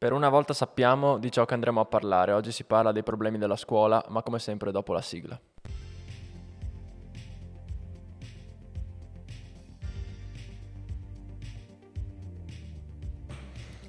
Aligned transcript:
Per 0.00 0.12
una 0.12 0.28
volta 0.28 0.54
sappiamo 0.54 1.18
di 1.18 1.28
ciò 1.32 1.44
che 1.44 1.54
andremo 1.54 1.80
a 1.80 1.84
parlare. 1.84 2.30
Oggi 2.30 2.52
si 2.52 2.62
parla 2.62 2.92
dei 2.92 3.02
problemi 3.02 3.36
della 3.36 3.56
scuola, 3.56 4.00
ma 4.10 4.22
come 4.22 4.38
sempre 4.38 4.70
dopo 4.70 4.92
la 4.92 5.02
sigla. 5.02 5.36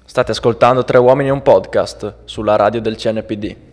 State 0.04 0.32
ascoltando 0.32 0.82
Tre 0.82 0.98
Uomini 0.98 1.28
e 1.28 1.32
un 1.32 1.42
Podcast 1.42 2.24
sulla 2.24 2.56
radio 2.56 2.80
del 2.80 2.96
CNPD. 2.96 3.69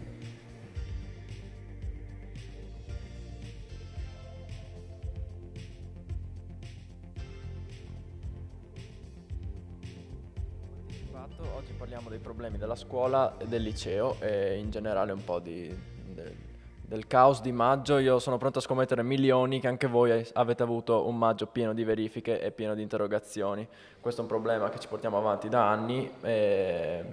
Scuola 12.88 13.36
e 13.38 13.46
del 13.48 13.62
liceo 13.64 14.16
e 14.20 14.58
in 14.58 14.72
generale 14.72 15.12
un 15.12 15.24
po' 15.24 15.40
di, 15.40 15.68
del, 16.14 16.34
del 16.82 17.06
caos 17.06 17.42
di 17.42 17.52
maggio. 17.52 17.98
Io 17.98 18.18
sono 18.18 18.38
pronto 18.38 18.60
a 18.60 18.62
scommettere 18.62 19.04
milioni 19.04 19.60
che 19.60 19.68
anche 19.68 19.88
voi 19.88 20.26
avete 20.34 20.64
avuto 20.64 21.06
un 21.06 21.18
maggio 21.18 21.48
pieno 21.48 21.74
di 21.74 21.84
verifiche 21.84 22.42
e 22.42 22.52
pieno 22.52 22.74
di 22.76 22.82
interrogazioni. 22.82 23.68
Questo 24.00 24.22
è 24.22 24.24
un 24.24 24.30
problema 24.30 24.70
che 24.70 24.80
ci 24.80 24.88
portiamo 24.88 25.18
avanti 25.18 25.50
da 25.50 25.70
anni 25.70 26.10
e 26.22 27.04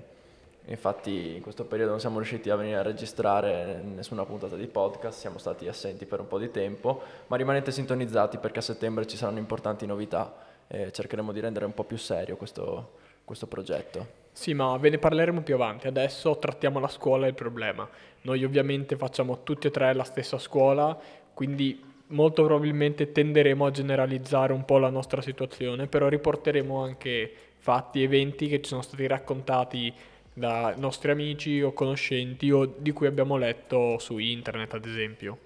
infatti 0.66 1.34
in 1.34 1.42
questo 1.42 1.64
periodo 1.64 1.90
non 1.90 2.00
siamo 2.00 2.18
riusciti 2.18 2.50
a 2.50 2.56
venire 2.56 2.78
a 2.78 2.82
registrare 2.82 3.82
nessuna 3.82 4.24
puntata 4.24 4.54
di 4.54 4.66
podcast, 4.68 5.18
siamo 5.18 5.38
stati 5.38 5.66
assenti 5.66 6.06
per 6.06 6.20
un 6.20 6.28
po' 6.28 6.38
di 6.38 6.50
tempo, 6.52 7.02
ma 7.26 7.36
rimanete 7.36 7.72
sintonizzati 7.72 8.38
perché 8.38 8.60
a 8.60 8.62
settembre 8.62 9.08
ci 9.08 9.16
saranno 9.16 9.40
importanti 9.40 9.86
novità 9.86 10.32
e 10.68 10.92
cercheremo 10.92 11.32
di 11.32 11.40
rendere 11.40 11.66
un 11.66 11.74
po' 11.74 11.84
più 11.84 11.98
serio 11.98 12.36
questo, 12.36 12.92
questo 13.24 13.48
progetto. 13.48 14.22
Sì, 14.36 14.52
ma 14.52 14.76
ve 14.78 14.90
ne 14.90 14.98
parleremo 14.98 15.42
più 15.42 15.54
avanti. 15.54 15.86
Adesso 15.86 16.36
trattiamo 16.38 16.80
la 16.80 16.88
scuola 16.88 17.26
e 17.26 17.28
il 17.28 17.34
problema. 17.36 17.88
Noi 18.22 18.42
ovviamente 18.42 18.96
facciamo 18.96 19.44
tutti 19.44 19.68
e 19.68 19.70
tre 19.70 19.94
la 19.94 20.02
stessa 20.02 20.38
scuola, 20.38 20.98
quindi 21.32 21.80
molto 22.08 22.44
probabilmente 22.44 23.12
tenderemo 23.12 23.64
a 23.64 23.70
generalizzare 23.70 24.52
un 24.52 24.64
po' 24.64 24.78
la 24.78 24.90
nostra 24.90 25.22
situazione, 25.22 25.86
però 25.86 26.08
riporteremo 26.08 26.82
anche 26.82 27.32
fatti, 27.58 28.02
eventi 28.02 28.48
che 28.48 28.60
ci 28.60 28.70
sono 28.70 28.82
stati 28.82 29.06
raccontati 29.06 29.94
da 30.32 30.74
nostri 30.76 31.12
amici 31.12 31.62
o 31.62 31.72
conoscenti 31.72 32.50
o 32.50 32.66
di 32.66 32.90
cui 32.90 33.06
abbiamo 33.06 33.36
letto 33.36 33.98
su 33.98 34.18
internet, 34.18 34.74
ad 34.74 34.84
esempio. 34.84 35.38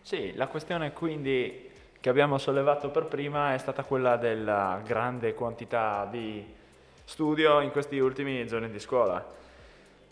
Sì, 0.00 0.34
la 0.34 0.48
questione 0.48 0.92
quindi 0.92 1.70
che 2.00 2.08
abbiamo 2.08 2.36
sollevato 2.38 2.90
per 2.90 3.04
prima 3.04 3.54
è 3.54 3.58
stata 3.58 3.84
quella 3.84 4.16
della 4.16 4.82
grande 4.84 5.34
quantità 5.34 6.08
di 6.10 6.60
studio 7.04 7.60
in 7.60 7.70
questi 7.70 7.98
ultimi 7.98 8.46
giorni 8.46 8.70
di 8.70 8.78
scuola. 8.78 9.24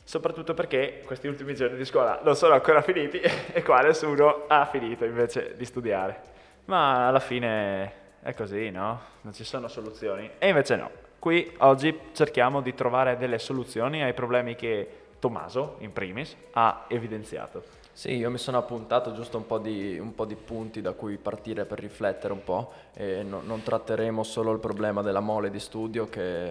Soprattutto 0.02 0.55
perché 0.55 1.02
questi 1.05 1.28
ultimi 1.28 1.55
giorni 1.55 1.77
di 1.77 1.84
scuola 1.84 2.20
non 2.22 2.34
sono 2.34 2.55
ancora 2.55 2.83
finiti 2.83 3.20
e 3.52 3.62
qua 3.62 3.80
nessuno 3.80 4.44
ha 4.48 4.64
finito 4.66 5.05
invece 5.05 5.55
di 5.56 5.64
studiare. 5.64 6.22
Ma 6.66 7.08
alla 7.08 7.20
fine 7.20 7.92
è 8.22 8.34
così, 8.34 8.70
no? 8.70 9.00
Non 9.22 9.33
ci 9.33 9.44
sono 9.44 9.68
soluzioni. 9.68 10.30
E 10.38 10.48
invece 10.48 10.77
no. 10.77 10.91
Qui 11.18 11.55
oggi 11.58 11.98
cerchiamo 12.12 12.61
di 12.61 12.74
trovare 12.74 13.16
delle 13.16 13.38
soluzioni 13.38 14.02
ai 14.02 14.14
problemi 14.14 14.55
che 14.56 14.88
Tommaso, 15.18 15.77
in 15.80 15.92
primis, 15.92 16.34
ha 16.52 16.86
evidenziato. 16.88 17.80
Sì, 18.01 18.15
io 18.15 18.31
mi 18.31 18.39
sono 18.39 18.56
appuntato 18.56 19.12
giusto 19.12 19.37
un 19.37 19.47
po' 19.47 19.59
di, 19.59 19.98
un 19.98 20.15
po 20.15 20.25
di 20.25 20.34
punti 20.34 20.81
da 20.81 20.93
cui 20.93 21.19
partire 21.19 21.67
per 21.67 21.81
riflettere 21.81 22.33
un 22.33 22.42
po' 22.42 22.73
e 22.95 23.23
no, 23.23 23.42
non 23.45 23.62
tratteremo 23.62 24.23
solo 24.23 24.53
il 24.53 24.59
problema 24.59 25.03
della 25.03 25.20
mole 25.20 25.51
di 25.51 25.59
studio 25.59 26.09
che, 26.09 26.51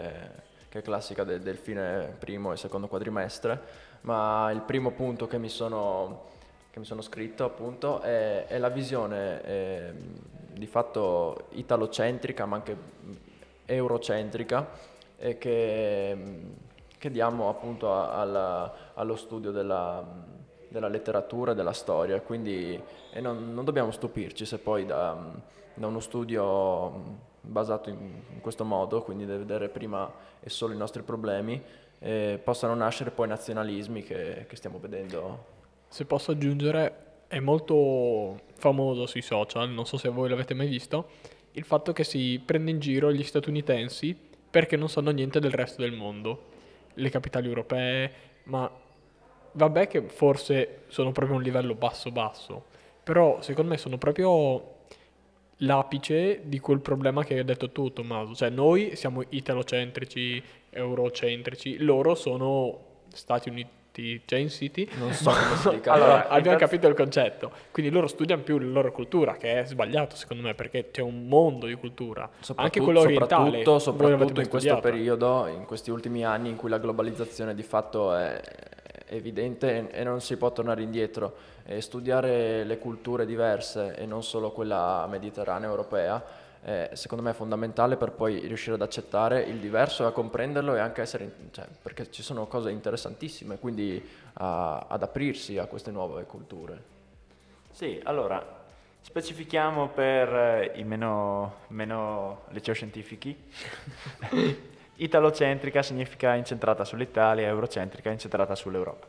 che 0.69 0.78
è 0.78 0.81
classica 0.83 1.23
del, 1.23 1.41
del 1.41 1.58
fine 1.58 2.16
primo 2.19 2.53
e 2.53 2.56
secondo 2.56 2.88
quadrimestre, 2.88 3.59
ma 4.02 4.52
il 4.52 4.61
primo 4.61 4.91
punto 4.91 5.25
che 5.25 5.39
mi 5.39 5.50
sono, 5.50 6.25
che 6.69 6.78
mi 6.78 6.86
sono 6.86 7.02
scritto 7.02 7.45
appunto 7.45 8.00
è, 8.02 8.45
è 8.45 8.59
la 8.59 8.69
visione 8.69 9.44
eh, 9.44 9.94
di 10.53 10.68
fatto 10.68 11.47
italocentrica 11.53 12.46
ma 12.46 12.57
anche 12.57 12.78
eurocentrica 13.66 14.69
che, 15.18 16.18
che, 16.96 17.09
diamo 17.09 17.50
appunto 17.50 17.91
alla, 17.91 18.91
allo 18.94 19.16
studio 19.16 19.50
della 19.50 20.28
della 20.69 20.88
letteratura 20.88 21.52
e 21.52 21.56
della 21.56 21.74
storia, 21.74 22.22
quindi 22.22 22.81
non, 23.19 23.53
non, 23.53 23.66
dobbiamo 23.66 23.91
stupirci 23.91 24.46
se 24.46 24.59
poi 24.59 24.85
da, 24.85 25.18
da 25.74 25.88
uno 25.88 26.00
studio 26.00 27.28
basato 27.41 27.90
in, 27.90 27.97
in, 28.34 28.41
questo 28.41 28.63
modo, 28.63 29.02
quindi 29.02 29.25
deve 29.25 29.40
vedere 29.40 29.69
prima 29.69 30.12
e 30.40 30.50
solo 30.50 30.74
i 30.74 30.78
nostri 30.78 31.02
problemi, 31.02 31.62
eh, 32.00 32.40
possano 32.44 32.75
nascere 32.75 33.12
poi 33.12 33.28
nazionalismi 33.28 34.03
che, 34.03 34.46
che 34.47 34.56
stiamo 34.56 34.79
vedendo. 34.79 35.58
Se 35.88 36.06
posso 36.06 36.31
aggiungere, 36.31 37.08
è 37.28 37.40
molto 37.40 38.40
famoso 38.53 39.06
sui 39.06 39.22
social, 39.22 39.69
non 39.69 39.85
so 39.85 39.97
se 39.97 40.09
voi 40.09 40.29
l'avete 40.29 40.53
mai 40.53 40.68
visto, 40.68 41.08
il 41.53 41.63
fatto 41.63 41.94
che 41.94 42.03
si 42.03 42.41
prende 42.44 42.72
in 42.72 42.79
giro 42.79 43.12
gli 43.12 43.24
statunitensi 43.24 44.16
perché 44.50 44.75
non 44.78 44.90
sanno 44.90 45.12
niente 45.12 45.40
del 45.40 45.52
resto 45.52 45.81
del 45.81 45.94
mondo, 45.94 46.47
le 46.94 47.09
capitali 47.09 47.47
europee, 47.47 48.12
ma 48.44 48.69
vabbè 49.51 49.87
che 49.87 50.01
forse 50.03 50.83
sono 50.87 51.11
proprio 51.11 51.37
un 51.37 51.43
livello 51.43 51.75
basso 51.75 52.11
basso, 52.11 52.65
però 53.03 53.41
secondo 53.41 53.71
me 53.71 53.77
sono 53.77 53.97
proprio 53.97 54.77
l'apice 55.57 56.41
di 56.43 56.59
quel 56.59 56.79
problema 56.79 57.23
che 57.23 57.37
hai 57.37 57.43
detto 57.43 57.71
tu 57.71 57.91
Tommaso, 57.91 58.35
cioè 58.35 58.49
noi 58.49 58.95
siamo 58.95 59.23
italocentrici, 59.27 60.41
eurocentrici, 60.69 61.77
loro 61.79 62.15
sono 62.15 62.87
Stati 63.13 63.49
Uniti 63.49 63.77
Chain 64.25 64.49
City. 64.49 64.87
Non 64.97 65.11
so 65.13 65.31
come 65.31 65.55
si 65.57 65.69
dica. 65.69 65.91
allora, 65.93 66.27
abbiamo 66.27 66.57
capito 66.57 66.87
il 66.87 66.93
concetto. 66.93 67.51
Quindi 67.71 67.91
loro 67.91 68.07
studiano 68.07 68.41
più 68.41 68.57
la 68.59 68.67
loro 68.67 68.91
cultura, 68.91 69.35
che 69.35 69.61
è 69.61 69.66
sbagliato 69.66 70.16
secondo 70.16 70.43
me, 70.43 70.53
perché 70.53 70.91
c'è 70.91 71.01
un 71.01 71.27
mondo 71.27 71.66
di 71.66 71.75
cultura. 71.75 72.29
Anche 72.55 72.79
quello 72.79 73.01
orientale. 73.01 73.63
Soprattutto, 73.63 73.79
soprattutto 73.79 74.41
in 74.41 74.49
questo 74.49 74.79
periodo, 74.79 75.47
in 75.47 75.66
questi 75.66 75.91
ultimi 75.91 76.23
anni 76.23 76.49
in 76.49 76.55
cui 76.55 76.69
la 76.69 76.77
globalizzazione 76.77 77.53
di 77.53 77.63
fatto 77.63 78.16
è, 78.16 78.39
evidente 79.09 79.90
e 79.90 80.03
non 80.03 80.22
si 80.22 80.38
può 80.38 80.52
tornare 80.52 80.81
indietro. 80.81 81.58
E 81.66 81.81
studiare 81.81 82.64
le 82.64 82.78
culture 82.80 83.25
diverse 83.25 83.96
e 83.96 84.06
non 84.06 84.24
solo 84.24 84.52
quella 84.52 85.06
mediterranea 85.08 85.70
europea 85.70 86.47
eh, 86.62 86.90
secondo 86.94 87.24
me 87.24 87.31
è 87.31 87.34
fondamentale 87.34 87.96
per 87.96 88.12
poi 88.12 88.40
riuscire 88.40 88.75
ad 88.75 88.81
accettare 88.81 89.42
il 89.44 89.59
diverso 89.59 90.03
e 90.03 90.08
a 90.08 90.12
comprenderlo 90.12 90.75
e 90.75 90.80
anche 90.80 91.02
essere, 91.02 91.31
cioè, 91.52 91.66
perché 91.81 92.12
ci 92.12 92.22
sono 92.22 92.47
cose 92.47 92.70
interessantissime, 92.70 93.59
quindi 93.59 94.06
a, 94.34 94.86
ad 94.90 95.02
aprirsi 95.02 95.58
a 95.58 95.66
queste 95.66 95.91
nuove 95.91 96.26
culture. 96.26 96.97
Sì, 97.72 98.00
allora 98.03 98.58
specifichiamo 99.02 99.88
per 99.90 100.34
eh, 100.34 100.72
i 100.76 100.84
meno, 100.84 101.59
meno 101.68 102.41
liceo 102.50 102.74
scientifici 102.74 103.36
Italocentrica 105.01 105.81
significa 105.81 106.33
incentrata 106.33 106.83
sull'Italia, 106.83 107.47
eurocentrica 107.47 108.09
incentrata 108.09 108.55
sull'Europa. 108.55 109.07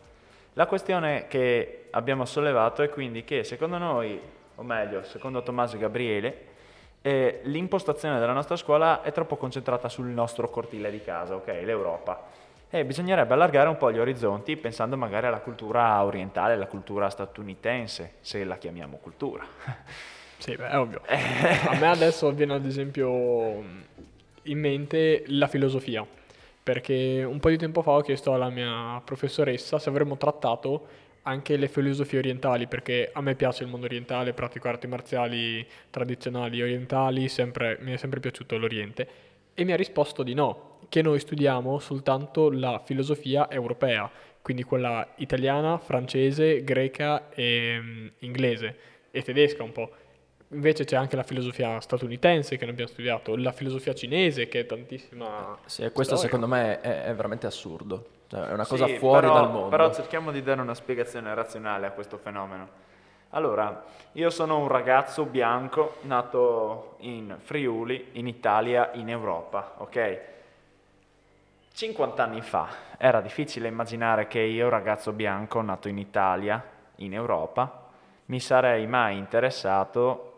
La 0.55 0.67
questione 0.67 1.27
che 1.29 1.87
abbiamo 1.91 2.25
sollevato 2.25 2.83
è 2.83 2.89
quindi 2.89 3.25
che 3.25 3.45
secondo 3.45 3.79
noi, 3.79 4.21
o 4.55 4.63
meglio, 4.63 5.03
secondo 5.03 5.43
Tommaso 5.43 5.77
e 5.77 5.79
Gabriele, 5.79 6.45
eh, 7.03 7.41
l'impostazione 7.45 8.19
della 8.19 8.33
nostra 8.33 8.57
scuola 8.57 9.03
è 9.03 9.11
troppo 9.11 9.37
concentrata 9.37 9.89
sul 9.89 10.07
nostro 10.07 10.49
cortile 10.49 10.91
di 10.91 11.03
casa, 11.03 11.35
ok, 11.35 11.47
l'Europa. 11.65 12.27
E 12.69 12.85
bisognerebbe 12.85 13.35
allargare 13.35 13.69
un 13.69 13.77
po' 13.77 13.91
gli 13.91 13.99
orizzonti 13.99 14.57
pensando 14.57 14.97
magari 14.97 15.27
alla 15.27 15.41
cultura 15.41 16.05
orientale, 16.05 16.53
alla 16.55 16.67
cultura 16.67 17.11
statunitense, 17.11 18.15
se 18.21 18.45
la 18.45 18.57
chiamiamo 18.59 18.99
cultura. 18.99 19.45
Sì, 20.39 20.55
beh, 20.55 20.69
è 20.69 20.79
ovvio. 20.79 21.03
A 21.07 21.77
me 21.79 21.89
adesso 21.89 22.31
viene 22.31 22.55
ad 22.55 22.65
esempio 22.65 23.63
in 24.45 24.59
mente 24.59 25.25
la 25.29 25.47
filosofia, 25.47 26.07
perché 26.63 27.25
un 27.27 27.41
po' 27.41 27.51
di 27.51 27.57
tempo 27.57 27.83
fa 27.83 27.93
ho 27.93 28.01
chiesto 28.01 28.33
alla 28.33 28.51
mia 28.51 29.01
professoressa 29.05 29.79
se 29.79 29.89
avremmo 29.89 30.17
trattato 30.17 30.87
anche 31.23 31.57
le 31.57 31.69
filosofie 31.69 32.19
orientali, 32.19 32.67
perché 32.67 33.11
a 33.13 33.21
me 33.21 33.35
piace 33.35 33.65
il 33.65 33.69
mondo 33.69 33.87
orientale, 33.87 34.33
pratico 34.33 34.69
arti 34.69 34.87
marziali 34.87 35.67
tradizionali 35.91 36.63
orientali, 36.63 37.29
sempre, 37.29 37.79
mi 37.81 37.93
è 37.93 37.97
sempre 37.97 38.21
piaciuto 38.21 38.57
l'Oriente, 38.57 39.09
e 39.55 39.65
mi 39.65 39.73
ha 39.73 39.77
risposto 39.77 40.23
di 40.23 40.35
no, 40.35 40.79
che 40.89 41.03
noi 41.03 41.19
studiamo 41.19 41.79
soltanto 41.79 42.51
la 42.51 42.81
filosofia 42.85 43.51
europea, 43.51 44.11
quindi 44.41 44.63
quella 44.63 45.07
italiana, 45.17 45.77
francese, 45.79 46.65
greca 46.65 47.29
e 47.31 47.79
um, 47.79 48.11
inglese 48.21 48.77
e 49.11 49.23
tedesca 49.23 49.63
un 49.63 49.73
po'. 49.73 49.91
Invece 50.53 50.85
c'è 50.85 50.97
anche 50.97 51.15
la 51.15 51.23
filosofia 51.23 51.81
statunitense 51.81 52.57
che 52.57 52.65
noi 52.65 52.73
abbiamo 52.73 52.91
studiato, 52.91 53.37
la 53.37 53.53
filosofia 53.53 53.95
cinese 53.95 54.49
che 54.49 54.61
è 54.61 54.67
tantissima. 54.67 55.57
Sì, 55.65 55.83
questo 55.93 56.17
storia. 56.17 56.23
secondo 56.25 56.49
me 56.49 56.81
è, 56.81 57.05
è, 57.05 57.15
veramente 57.15 57.47
assurdo, 57.47 58.05
cioè, 58.27 58.49
è 58.49 58.53
una 58.53 58.67
cosa 58.67 58.87
sì, 58.87 58.97
fuori 58.97 59.27
però, 59.27 59.35
dal 59.35 59.51
mondo. 59.51 59.69
Però 59.69 59.95
cerchiamo 59.95 60.33
di 60.33 60.43
dare 60.43 60.61
una 60.61 60.75
spiegazione 60.75 61.33
razionale 61.35 61.87
a 61.87 61.93
questo 61.93 62.19
fenomeno. 62.19 62.69
Allora, 63.31 63.85
io 64.13 64.31
sono 64.31 64.59
un 64.59 64.67
ragazzo 64.67 65.25
bianco 65.25 65.99
nato 66.01 66.97
in 66.99 67.37
Friuli, 67.39 68.09
in 68.13 68.27
Italia, 68.27 68.91
in 68.95 69.09
Europa, 69.09 69.75
ok? 69.79 70.21
50 71.73 72.23
anni 72.25 72.41
fa 72.43 72.69
era 72.99 73.21
difficile 73.21 73.69
immaginare 73.69 74.27
che 74.27 74.41
io, 74.41 74.69
ragazzo 74.69 75.13
bianco 75.13 75.61
nato 75.63 75.87
in 75.87 75.99
Italia, 75.99 76.61
in 76.97 77.15
Europa, 77.15 77.87
mi 78.27 78.41
sarei 78.41 78.89
mai 78.89 79.17
interessato 79.17 80.30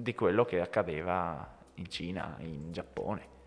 di 0.00 0.14
quello 0.14 0.44
che 0.44 0.60
accadeva 0.60 1.48
in 1.74 1.88
Cina, 1.88 2.36
in 2.38 2.72
Giappone. 2.72 3.38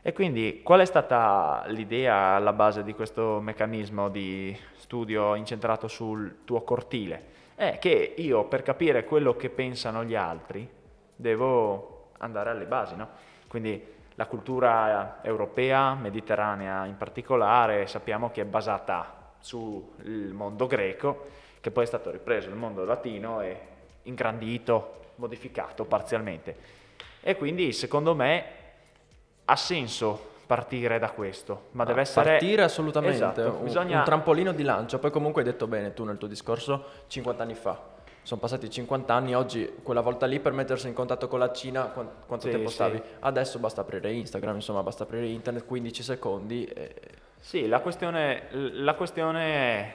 E 0.00 0.12
quindi 0.12 0.60
qual 0.62 0.80
è 0.80 0.84
stata 0.84 1.64
l'idea 1.66 2.36
alla 2.36 2.52
base 2.52 2.84
di 2.84 2.94
questo 2.94 3.40
meccanismo 3.40 4.08
di 4.08 4.56
studio 4.76 5.34
incentrato 5.34 5.88
sul 5.88 6.44
tuo 6.44 6.62
cortile? 6.62 7.36
È 7.54 7.78
che 7.78 8.14
io 8.16 8.44
per 8.44 8.62
capire 8.62 9.04
quello 9.04 9.34
che 9.34 9.50
pensano 9.50 10.04
gli 10.04 10.14
altri 10.14 10.68
devo 11.14 12.10
andare 12.18 12.50
alle 12.50 12.66
basi, 12.66 12.94
no? 12.94 13.08
Quindi 13.48 13.96
la 14.14 14.26
cultura 14.26 15.18
europea, 15.22 15.94
mediterranea 15.94 16.86
in 16.86 16.96
particolare, 16.96 17.86
sappiamo 17.86 18.30
che 18.30 18.42
è 18.42 18.44
basata 18.44 19.32
sul 19.38 20.30
mondo 20.32 20.66
greco, 20.66 21.26
che 21.60 21.70
poi 21.70 21.84
è 21.84 21.86
stato 21.86 22.10
ripreso 22.10 22.48
il 22.48 22.54
mondo 22.54 22.84
latino 22.84 23.40
e 23.40 23.60
ingrandito, 24.02 24.94
modificato 25.18 25.84
parzialmente. 25.84 26.56
E 27.20 27.36
quindi 27.36 27.72
secondo 27.72 28.14
me 28.14 28.44
ha 29.44 29.56
senso 29.56 30.26
partire 30.46 30.98
da 30.98 31.10
questo, 31.10 31.66
ma 31.72 31.84
deve 31.84 32.00
essere... 32.02 32.30
Partire 32.30 32.62
assolutamente, 32.62 33.16
Esatto, 33.16 33.56
un, 33.58 33.64
bisogna- 33.64 33.98
un 33.98 34.04
trampolino 34.04 34.52
di 34.52 34.62
lancio, 34.62 34.98
poi 34.98 35.10
comunque 35.10 35.42
hai 35.42 35.48
detto 35.50 35.66
bene 35.66 35.92
tu 35.92 36.04
nel 36.04 36.16
tuo 36.16 36.28
discorso 36.28 36.84
50 37.06 37.42
anni 37.42 37.54
fa. 37.54 37.96
Sono 38.22 38.40
passati 38.40 38.68
50 38.70 39.12
anni, 39.14 39.34
oggi 39.34 39.70
quella 39.82 40.00
volta 40.00 40.26
lì 40.26 40.38
per 40.40 40.52
mettersi 40.52 40.86
in 40.86 40.94
contatto 40.94 41.28
con 41.28 41.38
la 41.38 41.50
Cina 41.52 41.84
quan- 41.84 42.08
quanto 42.26 42.46
Sì, 42.46 42.52
tempo 42.52 42.68
sì. 42.68 42.74
stavi? 42.74 43.02
Adesso 43.20 43.58
basta 43.58 43.80
aprire 43.82 44.12
Instagram, 44.12 44.56
insomma 44.56 44.82
basta 44.82 45.04
aprire 45.04 45.26
internet, 45.26 45.64
15 45.66 46.02
secondi 46.02 46.64
e... 46.64 46.94
Sì, 47.40 47.68
la 47.68 47.80
questione, 47.80 48.48
la 48.50 48.94
questione 48.94 49.44
è, 49.54 49.92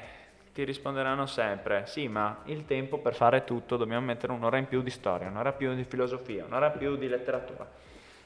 ti 0.54 0.64
risponderanno 0.64 1.26
sempre, 1.26 1.86
sì, 1.88 2.08
ma 2.08 2.42
il 2.46 2.66
tempo 2.66 3.00
per 3.00 3.16
fare 3.16 3.44
tutto 3.44 3.76
dobbiamo 3.76 4.06
mettere 4.06 4.34
un'ora 4.34 4.58
in 4.58 4.68
più 4.68 4.84
di 4.84 4.92
storia, 4.92 5.28
un'ora 5.28 5.50
in 5.50 5.56
più 5.58 5.74
di 5.74 5.84
filosofia, 5.84 6.46
un'ora 6.46 6.68
in 6.72 6.78
più 6.78 6.96
di 6.96 7.08
letteratura. 7.08 7.68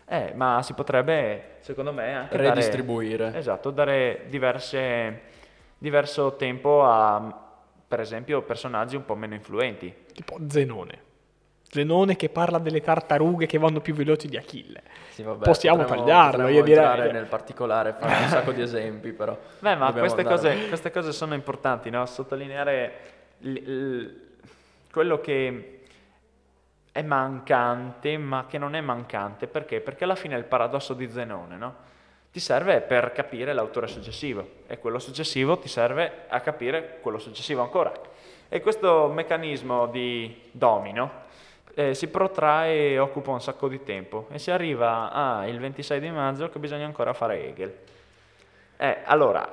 Eh, 0.06 0.34
ma 0.36 0.62
si 0.62 0.74
potrebbe, 0.74 1.56
secondo 1.62 1.94
me, 1.94 2.14
anche 2.14 2.36
dare- 2.36 2.50
Redistribuire. 2.50 3.32
esatto, 3.34 3.72
dare 3.72 4.26
diverse, 4.28 5.22
diverso 5.78 6.36
tempo 6.36 6.84
a, 6.86 7.46
per 7.88 8.02
esempio, 8.02 8.42
personaggi 8.42 8.98
un 8.98 9.06
po' 9.06 9.16
meno 9.16 9.34
influenti. 9.34 9.94
Tipo 10.14 10.38
Zenone. 10.48 11.07
Zenone 11.70 12.16
che 12.16 12.30
parla 12.30 12.60
delle 12.60 12.82
tartarughe 12.82 13.46
che 13.46 13.58
vanno 13.58 13.82
più 13.82 13.94
veloci 13.94 14.28
di 14.28 14.38
Achille. 14.38 14.82
Sì, 15.10 15.24
vabbè, 15.24 15.44
Possiamo 15.44 15.84
tagliarlo, 15.86 16.48
io 16.48 16.64
direi. 16.64 17.12
nel 17.12 17.26
particolare, 17.26 17.94
fare 18.00 18.24
un 18.24 18.30
sacco 18.30 18.52
di 18.52 18.62
esempi 18.62 19.12
però. 19.12 19.38
Beh, 19.60 19.76
ma 19.76 19.92
queste 19.92 20.24
cose, 20.24 20.68
queste 20.68 20.92
cose 20.92 21.12
sono 21.12 21.34
importanti, 21.34 21.90
no? 21.90 22.06
Sottolineare 22.06 22.94
l- 23.40 23.52
l- 23.54 24.22
quello 24.92 25.20
che 25.20 25.82
è 26.92 27.02
mancante, 27.02 28.18
ma 28.18 28.46
che 28.48 28.58
non 28.58 28.74
è 28.76 28.82
mancante. 28.82 29.48
Perché? 29.48 29.82
Perché 29.82 30.06
alla 30.06 30.16
fine 30.16 30.36
è 30.36 30.38
il 30.38 30.46
paradosso 30.46 30.94
di 30.94 31.10
Zenone, 31.12 31.58
no? 31.58 31.76
Ti 32.32 32.40
serve 32.40 32.82
per 32.82 33.12
capire 33.14 33.54
l'autore 33.54 33.88
successivo 33.88 34.48
e 34.68 34.78
quello 34.80 35.00
successivo 35.00 35.58
ti 35.58 35.68
serve 35.68 36.26
a 36.28 36.40
capire 36.40 37.00
quello 37.02 37.18
successivo 37.20 37.62
ancora. 37.62 37.92
E 38.50 38.62
questo 38.62 39.08
meccanismo 39.08 39.88
di 39.88 40.44
domino 40.52 41.26
eh, 41.78 41.94
si 41.94 42.08
protrae 42.08 42.94
e 42.94 42.98
occupa 42.98 43.30
un 43.30 43.40
sacco 43.40 43.68
di 43.68 43.84
tempo 43.84 44.26
e 44.32 44.40
si 44.40 44.50
arriva 44.50 45.12
al 45.12 45.60
26 45.60 46.00
di 46.00 46.10
maggio 46.10 46.50
che 46.50 46.58
bisogna 46.58 46.86
ancora 46.86 47.14
fare 47.14 47.46
Hegel. 47.46 47.78
Eh, 48.78 48.98
allora, 49.04 49.48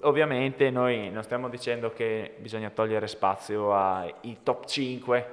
ovviamente 0.00 0.70
noi 0.70 1.10
non 1.10 1.22
stiamo 1.22 1.48
dicendo 1.48 1.92
che 1.92 2.34
bisogna 2.38 2.70
togliere 2.70 3.06
spazio 3.06 3.72
ai 3.72 4.38
top 4.42 4.64
5 4.64 5.26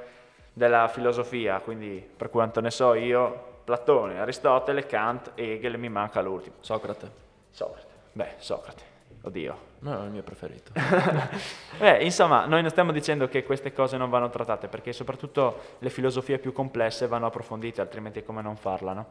della 0.53 0.88
filosofia, 0.89 1.59
quindi 1.59 2.07
per 2.15 2.29
quanto 2.29 2.62
ne 2.62 2.69
so 2.69 2.94
io, 2.94 3.59
Platone, 3.63 4.19
Aristotele, 4.19 4.85
Kant, 4.85 5.31
Hegel, 5.33 5.79
mi 5.79 5.89
manca 5.89 6.21
l'ultimo. 6.21 6.57
Socrate. 6.59 7.12
Socrate. 7.50 7.94
Beh, 8.12 8.33
Socrate. 8.38 8.90
Oddio. 9.23 9.69
No, 9.79 10.01
è 10.01 10.06
il 10.06 10.12
mio 10.12 10.23
preferito. 10.23 10.71
Beh, 11.77 12.03
insomma, 12.03 12.45
noi 12.45 12.62
non 12.62 12.69
stiamo 12.71 12.91
dicendo 12.91 13.27
che 13.27 13.44
queste 13.44 13.71
cose 13.71 13.97
non 13.97 14.09
vanno 14.09 14.29
trattate, 14.29 14.68
perché 14.68 14.94
soprattutto 14.94 15.75
le 15.79 15.89
filosofie 15.89 16.39
più 16.39 16.51
complesse 16.53 17.07
vanno 17.07 17.27
approfondite, 17.27 17.81
altrimenti 17.81 18.23
come 18.23 18.41
non 18.41 18.56
farla, 18.56 18.94
no? 18.94 19.06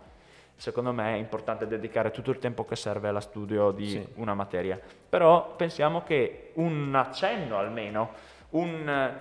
Secondo 0.57 0.93
me 0.93 1.15
è 1.15 1.17
importante 1.17 1.67
dedicare 1.67 2.11
tutto 2.11 2.31
il 2.31 2.39
tempo 2.39 2.65
che 2.65 2.77
serve 2.77 3.09
allo 3.09 3.21
studio 3.21 3.71
di 3.71 3.89
Sì. 3.89 4.07
una 4.17 4.35
materia. 4.35 4.79
Però 5.09 5.55
pensiamo 5.57 6.03
che 6.03 6.51
un 6.55 6.93
accenno 6.95 7.57
almeno, 7.57 8.11
un 8.51 8.89
eh, 8.89 9.21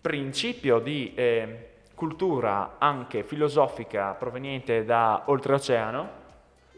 principio 0.00 0.78
di 0.80 1.12
eh, 1.14 1.68
cultura 1.94 2.76
anche 2.78 3.22
filosofica 3.22 4.12
proveniente 4.12 4.84
da 4.84 5.22
oltreoceano 5.26 6.24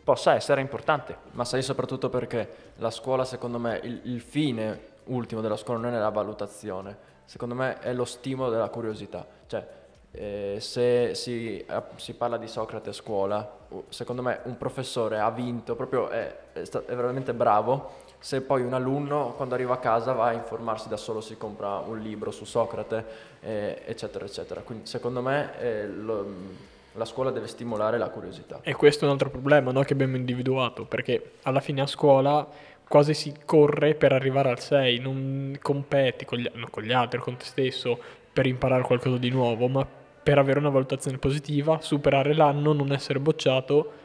possa 0.09 0.35
essere 0.35 0.63
importante. 0.63 1.19
Ma 1.33 1.45
sai 1.45 1.61
soprattutto 1.61 2.09
perché 2.09 2.73
la 2.77 2.91
scuola, 2.91 3.27
secondo 3.27 3.59
me, 3.59 3.79
il, 3.83 4.01
il 4.05 4.23
fine 4.23 4.97
ultimo 5.05 5.43
della 5.43 5.59
scuola 5.59 5.81
non 5.81 5.93
è 5.95 5.99
la 5.99 6.09
valutazione, 6.09 6.97
secondo 7.27 7.55
me 7.55 7.79
è 7.81 7.93
lo 7.93 8.07
stimolo 8.07 8.49
della 8.49 8.71
curiosità. 8.71 9.27
Cioè, 9.47 9.69
eh, 10.13 10.57
se 10.61 11.15
si, 11.15 11.59
eh, 11.59 11.83
si 11.97 12.15
parla 12.15 12.39
di 12.39 12.49
Socrate 12.49 12.89
a 12.89 12.93
scuola, 12.95 13.57
secondo 13.91 14.23
me 14.23 14.41
un 14.45 14.57
professore 14.57 15.19
ha 15.19 15.31
vinto, 15.31 15.77
proprio 15.77 16.09
è, 16.09 16.37
è 16.55 16.65
sta- 16.65 16.85
è 16.87 16.97
veramente 16.97 17.35
bravo, 17.35 18.07
se 18.19 18.41
poi 18.41 18.63
un 18.63 18.73
alunno 18.73 19.35
quando 19.37 19.55
arriva 19.55 19.75
a 19.75 19.79
casa 19.79 20.15
va 20.15 20.29
a 20.29 20.33
informarsi 20.33 20.89
da 20.89 20.97
solo, 20.97 21.21
si 21.21 21.37
compra 21.37 21.81
un 21.81 21.99
libro 21.99 22.31
su 22.31 22.47
Socrate, 22.47 23.05
eh, 23.41 23.83
eccetera, 23.85 24.25
eccetera. 24.25 24.63
Quindi 24.63 24.87
secondo 24.87 25.21
me 25.21 25.59
eh, 25.61 25.87
lo- 25.87 26.77
la 26.99 27.05
scuola 27.05 27.31
deve 27.31 27.47
stimolare 27.47 27.97
la 27.97 28.11
curiosità. 28.11 28.61
E 28.63 28.75
questo 28.75 29.05
è 29.05 29.07
un 29.07 29.13
altro 29.13 29.31
problema 29.31 29.71
no, 29.71 29.83
che 29.83 29.95
abbiamo 29.95 30.17
individuato, 30.17 30.85
perché 30.85 31.33
alla 31.43 31.61
fine 31.61 31.81
a 31.81 31.87
scuola 31.87 32.47
quasi 32.87 33.15
si 33.15 33.33
corre 33.45 33.95
per 33.95 34.13
arrivare 34.13 34.51
al 34.51 34.61
6, 34.61 34.99
non 34.99 35.57
competi 35.63 36.25
con 36.25 36.39
gli, 36.39 36.51
no, 36.55 36.67
con 36.71 36.83
gli 36.83 36.93
altri, 36.93 37.21
con 37.21 37.37
te 37.37 37.45
stesso, 37.45 37.99
per 38.33 38.47
imparare 38.47 38.83
qualcosa 38.83 39.17
di 39.17 39.31
nuovo, 39.31 39.69
ma 39.69 39.87
per 40.23 40.39
avere 40.39 40.59
una 40.59 40.69
valutazione 40.69 41.19
positiva, 41.19 41.81
superare 41.81 42.35
l'anno, 42.35 42.73
non 42.73 42.93
essere 42.93 43.21
bocciato 43.21 43.98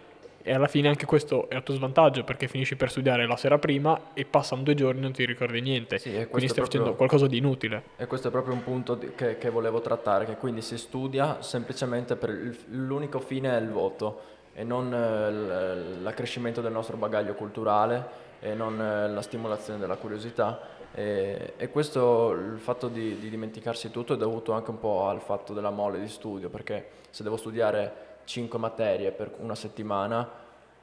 e 0.43 0.53
alla 0.53 0.67
fine 0.67 0.89
anche 0.89 1.05
questo 1.05 1.49
è 1.49 1.55
a 1.55 1.61
tuo 1.61 1.73
svantaggio 1.73 2.23
perché 2.25 2.47
finisci 2.47 2.75
per 2.75 2.91
studiare 2.91 3.25
la 3.25 3.37
sera 3.37 3.57
prima 3.57 4.09
e 4.13 4.25
passano 4.25 4.61
due 4.61 4.75
giorni 4.75 4.99
e 4.99 5.01
non 5.03 5.11
ti 5.13 5.25
ricordi 5.25 5.61
niente, 5.61 5.97
Sì, 5.97 6.09
quindi 6.09 6.27
stai 6.27 6.47
proprio- 6.47 6.65
facendo 6.65 6.93
qualcosa 6.95 7.27
di 7.27 7.37
inutile. 7.37 7.83
E 7.97 8.05
questo 8.05 8.27
è 8.27 8.31
proprio 8.31 8.53
un 8.53 8.63
punto 8.63 8.99
che, 9.15 9.37
che 9.37 9.49
volevo 9.49 9.79
trattare, 9.81 10.25
che 10.25 10.35
quindi 10.35 10.61
si 10.61 10.77
studia 10.77 11.41
semplicemente 11.41 12.15
per 12.17 12.29
il- 12.29 12.57
l'unico 12.71 13.19
fine 13.19 13.57
è 13.57 13.59
il 13.61 13.69
voto 13.69 14.19
e 14.53 14.63
non 14.63 14.93
eh, 14.93 16.01
l'accrescimento 16.01 16.61
del 16.61 16.71
nostro 16.73 16.97
bagaglio 16.97 17.33
culturale 17.33 18.21
e 18.39 18.53
non 18.53 18.79
eh, 18.79 19.09
la 19.09 19.21
stimolazione 19.21 19.79
della 19.79 19.95
curiosità. 19.95 20.59
E, 20.95 21.53
e 21.57 21.69
questo, 21.69 22.31
il 22.31 22.59
fatto 22.59 22.87
di, 22.87 23.17
di 23.17 23.29
dimenticarsi 23.29 23.89
tutto 23.89 24.13
è 24.13 24.17
dovuto 24.17 24.51
anche 24.51 24.69
un 24.69 24.79
po' 24.79 25.07
al 25.07 25.21
fatto 25.21 25.53
della 25.53 25.71
mole 25.71 25.99
di 25.99 26.07
studio, 26.07 26.49
perché 26.49 26.89
se 27.09 27.23
devo 27.23 27.37
studiare 27.37 28.11
5 28.25 28.59
materie 28.59 29.11
per 29.11 29.33
una 29.39 29.55
settimana, 29.55 30.29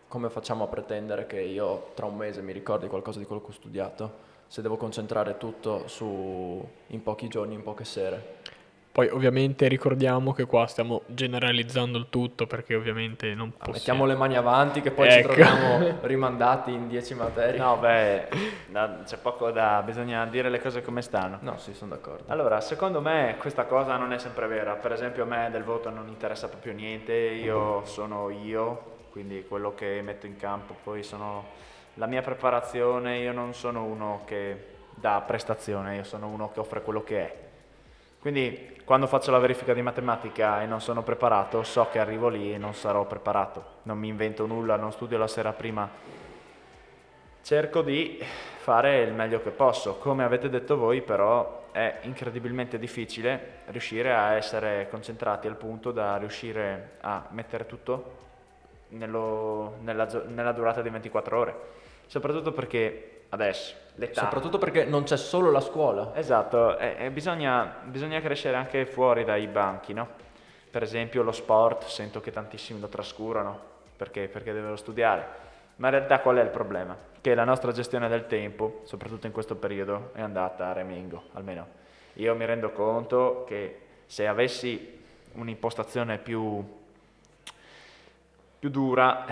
come 0.09 0.29
facciamo 0.29 0.65
a 0.65 0.67
pretendere 0.67 1.27
che 1.27 1.41
io 1.41 1.93
tra 1.95 2.07
un 2.07 2.17
mese 2.17 2.43
mi 2.43 2.53
ricordi 2.53 2.89
qualcosa 2.89 3.21
di 3.21 3.25
quello 3.25 3.41
che 3.41 3.51
ho 3.51 3.55
studiato? 3.55 4.29
Se 4.49 4.63
devo 4.63 4.77
concentrare 4.77 5.37
tutto 5.37 5.87
su 5.87 6.69
in 6.89 7.03
pochi 7.05 7.29
giorni, 7.29 7.55
in 7.55 7.63
poche 7.63 7.85
sere. 7.85 8.39
Poi 9.01 9.09
ovviamente 9.09 9.67
ricordiamo 9.67 10.35
che 10.35 10.45
qua 10.45 10.67
stiamo 10.67 11.05
generalizzando 11.07 11.97
il 11.97 12.09
tutto 12.11 12.47
perché 12.47 12.75
ovviamente 12.75 13.33
non 13.35 13.51
possiamo... 13.51 13.73
Mettiamo 13.73 14.05
le 14.05 14.15
mani 14.15 14.37
avanti 14.37 14.83
che 14.83 14.91
poi 14.91 15.09
Ecco. 15.09 15.33
ci 15.33 15.41
troviamo 15.41 15.97
rimandati 16.03 16.71
in 16.71 16.87
10 16.87 17.15
materie. 17.15 17.59
No, 17.59 17.79
beh, 17.79 18.29
no, 18.69 18.99
c'è 19.07 19.17
poco 19.17 19.51
da... 19.53 19.81
bisogna 19.83 20.27
dire 20.27 20.51
le 20.51 20.61
cose 20.61 20.83
come 20.83 21.01
stanno. 21.01 21.39
No, 21.41 21.57
sì, 21.57 21.73
sono 21.73 21.95
d'accordo. 21.95 22.25
Allora, 22.27 22.61
secondo 22.61 23.01
me 23.01 23.37
questa 23.39 23.65
cosa 23.65 23.97
non 23.97 24.13
è 24.13 24.19
sempre 24.19 24.47
vera. 24.49 24.75
Per 24.75 24.93
esempio 24.93 25.23
a 25.23 25.27
me 25.27 25.49
del 25.51 25.65
voto 25.65 25.89
non 25.89 26.07
interessa 26.07 26.51
proprio 26.51 26.75
niente, 26.75 27.15
io 27.15 27.87
sono 27.87 28.29
io, 28.29 28.83
quindi 29.13 29.47
quello 29.49 29.75
che 29.75 30.03
metto 30.05 30.27
in 30.27 30.37
campo, 30.37 30.77
poi 30.85 31.03
sono 31.03 31.47
la 31.95 32.05
mia 32.05 32.21
preparazione, 32.21 33.17
io 33.17 33.33
non 33.33 33.55
sono 33.55 33.83
uno 33.83 34.25
che 34.27 34.67
dà 34.95 35.23
prestazione, 35.27 35.97
io 35.97 36.05
sono 36.05 36.27
uno 36.27 36.51
che 36.53 36.61
offre 36.61 36.83
quello 36.83 37.03
che 37.03 37.19
è. 37.19 37.49
Quindi 38.21 38.83
quando 38.85 39.07
faccio 39.07 39.31
la 39.31 39.39
verifica 39.39 39.73
di 39.73 39.81
matematica 39.81 40.63
e 40.63 40.67
non 40.67 40.81
sono 40.81 41.03
preparato, 41.03 41.63
so 41.63 41.89
che 41.91 41.99
arrivo 41.99 42.29
lì 42.29 42.53
e 42.53 42.59
non 42.59 42.75
sarò 42.75 43.07
preparato. 43.07 43.79
Non 43.85 43.99
mi 43.99 44.09
invento 44.09 44.47
nulla, 44.47 44.77
non 44.77 44.93
studio 44.93 45.17
la 45.17 45.27
sera 45.27 45.53
prima. 45.53 45.89
Cerco 47.43 47.81
di 47.81 48.23
fare 48.59 49.01
il 49.01 49.15
meglio 49.15 49.41
che 49.41 49.51
posso. 49.51 49.97
Come 49.97 50.23
avete 50.23 50.51
detto 50.51 50.77
voi, 50.77 51.01
però, 51.01 51.61
è 51.73 52.01
incredibilmente 52.03 52.79
difficile 52.79 53.61
riuscire 53.67 54.13
a 54.13 54.35
essere 54.35 54.89
concentrati 54.91 55.47
al 55.47 55.57
punto 55.57 55.93
da 55.93 56.17
riuscire 56.17 56.97
a 57.01 57.27
mettere 57.31 57.67
tutto 57.67 58.19
nello- 58.89 59.77
nella, 59.81 60.07
nella 60.27 60.53
durata 60.53 60.83
di 60.83 60.91
24 60.91 61.39
ore. 61.39 61.55
Soprattutto 62.07 62.53
perché 62.53 63.23
adesso 63.31 63.75
l'età... 64.01 64.23
Soprattutto 64.23 64.59
perché 64.59 64.85
non 64.85 65.05
c'è 65.05 65.17
solo 65.17 65.51
la 65.51 65.61
scuola. 65.61 66.13
Esatto, 66.15 66.79
e, 66.79 66.97
e 66.99 67.11
bisogna, 67.11 67.77
bisogna 67.85 68.21
crescere 68.21 68.57
anche 68.57 68.87
fuori 68.87 69.25
dai 69.25 69.47
banchi, 69.47 69.93
no? 69.93 70.09
Per 70.71 70.83
esempio 70.83 71.23
lo 71.23 71.33
sport, 71.33 71.85
sento 71.85 72.21
che 72.21 72.31
tantissimi 72.31 72.81
lo 72.81 72.89
trascurano 72.89 73.59
perché, 73.97 74.29
perché 74.29 74.53
devono 74.53 74.77
studiare. 74.77 75.49
Ma 75.77 75.89
in 75.89 75.95
realtà 75.95 76.21
qual 76.21 76.37
è 76.37 76.43
il 76.43 76.49
problema? 76.49 76.97
Che 77.21 77.35
la 77.35 77.45
nostra 77.45 77.73
gestione 77.73 78.09
del 78.09 78.27
tempo, 78.27 78.81
soprattutto 78.85 79.27
in 79.27 79.33
questo 79.33 79.57
periodo, 79.57 80.11
è 80.15 80.23
andata 80.23 80.69
a 80.69 80.73
remingo, 80.73 81.25
almeno 81.33 81.79
io 82.15 82.35
mi 82.35 82.45
rendo 82.45 82.71
conto 82.71 83.45
che 83.47 83.81
se 84.07 84.27
avessi 84.27 84.99
un'impostazione 85.33 86.19
più, 86.19 86.63
più 88.59 88.69
dura 88.69 89.27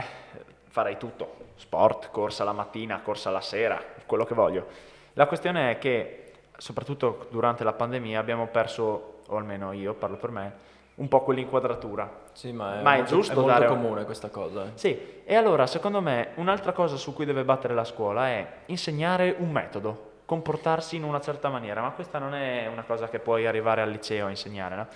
farei 0.69 0.97
tutto, 0.97 1.35
sport, 1.57 2.11
corsa 2.11 2.45
la 2.45 2.53
mattina, 2.53 3.01
corsa 3.03 3.31
la 3.31 3.41
sera, 3.41 3.83
quello 4.07 4.25
che 4.25 4.35
voglio. 4.35 4.67
La 5.15 5.27
questione 5.27 5.73
è 5.73 5.79
che 5.79 6.33
soprattutto 6.57 7.27
durante 7.31 7.65
la 7.65 7.73
pandemia 7.73 8.19
abbiamo 8.19 8.47
perso, 8.47 9.21
o 9.27 9.37
almeno 9.37 9.73
io 9.73 9.95
parlo 9.95 10.17
per 10.17 10.31
me, 10.31 10.53
un 10.97 11.09
po' 11.09 11.23
quell'inquadratura. 11.23 12.11
Sì, 12.33 12.53
ma 12.53 12.79
è, 12.79 12.83
Ma 12.83 12.95
è 12.95 12.97
molto, 12.99 13.15
giusto 13.15 13.33
è 13.33 13.37
molto 13.37 13.51
dare- 13.51 13.67
comune 13.67 14.05
questa 14.05 14.29
cosa. 14.29 14.65
eh. 14.65 14.71
Sì, 14.75 15.23
e 15.25 15.35
allora 15.35 15.67
secondo 15.67 16.01
me 16.01 16.31
un'altra 16.37 16.73
cosa 16.73 16.97
su 16.97 17.15
cui 17.15 17.25
deve 17.25 17.45
battere 17.45 17.75
la 17.75 17.85
scuola 17.85 18.29
è 18.29 18.47
insegnare 18.67 19.35
un 19.39 19.51
metodo, 19.51 20.07
comportarsi 20.25 20.97
in 20.97 21.05
una 21.05 21.21
certa 21.21 21.49
maniera, 21.49 21.81
ma 21.81 21.91
questa 21.91 22.19
non 22.19 22.35
è 22.35 22.69
una 22.71 22.83
cosa 22.83 23.09
che 23.09 23.19
puoi 23.19 23.47
arrivare 23.47 23.81
al 23.81 23.91
liceo 23.91 24.27
a 24.27 24.31
insegnare, 24.31 24.77
no? 24.77 24.87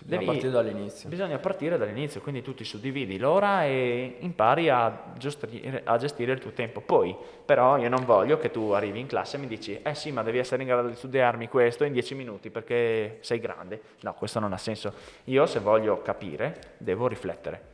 Sì, 0.00 0.06
bisogna 0.06 0.18
Devi- 0.20 0.24
partire 0.24 0.50
dall'inizio. 0.50 1.08
Bisogna 1.08 1.38
partire 1.38 1.76
dall'inizio, 1.76 2.20
quindi 2.22 2.42
tu 2.42 2.54
ti 2.54 2.64
suddividi 2.64 3.18
l'ora 3.18 3.64
e 3.64 4.16
impari 4.20 4.70
a 4.70 5.12
gestire, 5.18 5.82
a 5.84 5.96
gestire 5.98 6.32
il 6.32 6.38
tuo 6.38 6.52
tempo. 6.52 6.80
Poi, 6.80 7.14
però, 7.44 7.76
io 7.76 7.88
non 7.90 8.04
voglio 8.04 8.38
che 8.38 8.50
tu 8.50 8.70
arrivi 8.70 8.98
in 8.98 9.06
classe 9.06 9.36
e 9.36 9.40
mi 9.40 9.46
dici, 9.46 9.78
eh 9.82 9.94
sì, 9.94 10.10
ma 10.10 10.22
devi 10.22 10.38
essere 10.38 10.62
in 10.62 10.68
grado 10.68 10.88
di 10.88 10.94
studiarmi 10.94 11.48
questo 11.48 11.84
in 11.84 11.92
dieci 11.92 12.14
minuti 12.14 12.48
perché 12.50 13.18
sei 13.20 13.40
grande. 13.40 13.80
No, 14.00 14.14
questo 14.14 14.38
non 14.38 14.52
ha 14.54 14.58
senso. 14.58 14.92
Io, 15.24 15.44
se 15.44 15.58
voglio 15.58 16.00
capire, 16.00 16.74
devo 16.78 17.06
riflettere. 17.06 17.68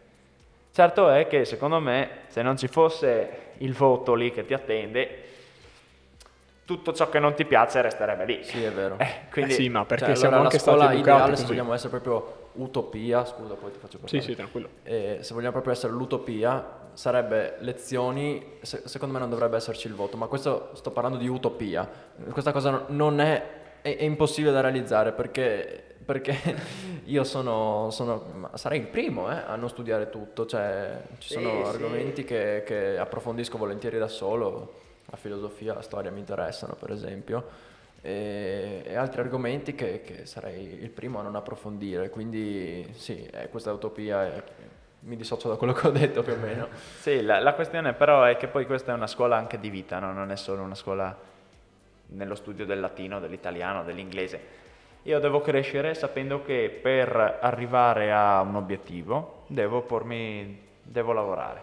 Certo 0.73 1.09
è 1.09 1.29
che, 1.29 1.45
secondo 1.45 1.79
me, 1.79 2.23
se 2.27 2.43
non 2.43 2.57
ci 2.57 2.67
fosse 2.67 3.53
il 3.59 3.73
voto 3.73 4.15
lì 4.15 4.33
che 4.33 4.45
ti 4.45 4.53
attende, 4.53 5.26
tutto 6.67 6.93
ciò 6.93 7.09
che 7.09 7.19
non 7.19 7.33
ti 7.35 7.47
piace 7.47 7.81
resterebbe 7.81 8.25
lì. 8.27 8.45
Sì, 8.45 8.63
è 8.63 8.71
vero. 8.71 8.97
Eh, 8.99 9.29
quindi, 9.31 9.53
Eh 9.53 9.55
sì, 9.55 9.69
ma 9.71 9.87
perché 9.87 10.05
Cioè, 10.07 10.15
siamo 10.17 10.35
allora, 10.35 10.51
anche 10.51 10.57
la 10.59 10.63
scuola 10.63 10.83
stati 10.83 10.97
educati 10.97 11.17
ideale, 11.17 11.37
se 11.37 11.43
così. 11.43 11.55
vogliamo 11.55 11.73
essere 11.75 11.91
proprio 11.91 12.51
utopia, 12.55 13.25
scusa, 13.25 13.55
poi 13.55 13.71
ti 13.71 13.79
faccio 13.79 13.99
Sì, 13.99 14.01
parlare. 14.05 14.23
sì, 14.23 14.35
tranquillo. 14.35 14.69
Eh, 14.83 15.19
se 15.23 15.33
vogliamo 15.33 15.53
proprio 15.53 15.73
essere 15.73 15.93
l'utopia, 15.93 16.89
sarebbe 16.93 17.57
lezioni, 17.61 18.59
se- 18.63 18.83
secondo 18.85 19.15
me 19.15 19.21
non 19.21 19.31
dovrebbe 19.31 19.57
esserci 19.57 19.87
il 19.87 19.95
voto, 19.95 20.17
ma 20.17 20.27
questo 20.27 20.71
sto 20.75 20.91
parlando 20.91 21.19
di 21.19 21.29
utopia. 21.29 21.89
Questa 22.31 22.51
cosa 22.53 22.71
no- 22.71 22.85
non 22.89 23.21
è, 23.21 23.43
è, 23.83 23.97
è 23.97 24.03
impossibile 24.03 24.53
da 24.53 24.61
realizzare 24.61 25.13
perché, 25.13 25.85
perché 26.05 26.35
io 27.05 27.23
sono, 27.25 27.91
sono- 27.93 28.25
ma 28.35 28.51
sarei 28.57 28.81
il 28.81 28.89
primo 28.89 29.31
eh, 29.31 29.37
a 29.47 29.55
non 29.55 29.69
studiare 29.69 30.11
tutto, 30.11 30.47
cioè 30.47 31.01
ci 31.19 31.29
Sì, 31.29 31.35
sono 31.35 31.63
sì. 31.65 31.77
argomenti 31.77 32.25
che, 32.25 32.65
che 32.67 32.99
approfondisco 32.99 33.57
volentieri 33.57 33.99
da 33.99 34.09
solo, 34.09 34.81
la 35.07 35.17
filosofia, 35.17 35.75
la 35.75 35.83
storia 35.83 36.11
mi 36.11 36.21
interessano 36.21 36.75
per 36.75 36.91
esempio. 36.91 37.75
E, 38.03 38.83
e 38.85 38.95
altri 38.95 39.21
argomenti 39.21 39.75
che, 39.75 40.03
che 40.03 40.27
sarei 40.27 40.79
il 40.81 40.91
primo 40.91 41.19
a 41.19 41.23
non 41.23 41.35
approfondire, 41.35 42.09
quindi 42.11 42.87
sì, 42.93 43.27
eh, 43.27 43.49
questa 43.49 43.73
utopia 43.73 44.25
è- 44.25 44.43
mi 45.01 45.17
dissocio 45.17 45.49
da 45.49 45.57
quello 45.57 45.73
che 45.73 45.87
ho 45.87 45.91
detto 45.91 46.23
più 46.23 46.33
o 46.33 46.37
meno. 46.37 46.69
Sì, 47.01 47.23
la, 47.23 47.41
la 47.41 47.55
questione 47.55 47.95
però 47.95 48.25
è 48.25 48.37
che 48.37 48.49
poi 48.49 48.67
questa 48.67 48.93
è 48.93 48.95
una 48.95 49.07
scuola 49.07 49.37
anche 49.37 49.59
di 49.59 49.71
vita, 49.71 49.99
no? 49.99 50.13
non 50.13 50.31
è 50.31 50.37
solo 50.37 50.63
una 50.63 50.75
scuola 50.75 51.17
nello 52.09 52.35
studio 52.35 52.65
del 52.65 52.81
latino, 52.81 53.19
dell'italiano, 53.21 53.85
dell'inglese. 53.85 54.65
Io 55.03 55.21
devo 55.21 55.41
crescere 55.41 55.95
sapendo 55.95 56.43
che 56.43 56.79
per 56.83 57.39
arrivare 57.41 58.13
a 58.13 58.41
un 58.41 58.57
obiettivo 58.57 59.45
devo 59.47 59.83
pormi, 59.83 60.61
devo 60.83 61.13
lavorare. 61.13 61.63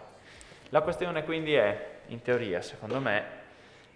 La 0.70 0.80
questione 0.80 1.24
quindi 1.24 1.52
è, 1.54 1.90
in 2.06 2.22
teoria, 2.22 2.62
secondo 2.62 3.00
me, 3.00 3.33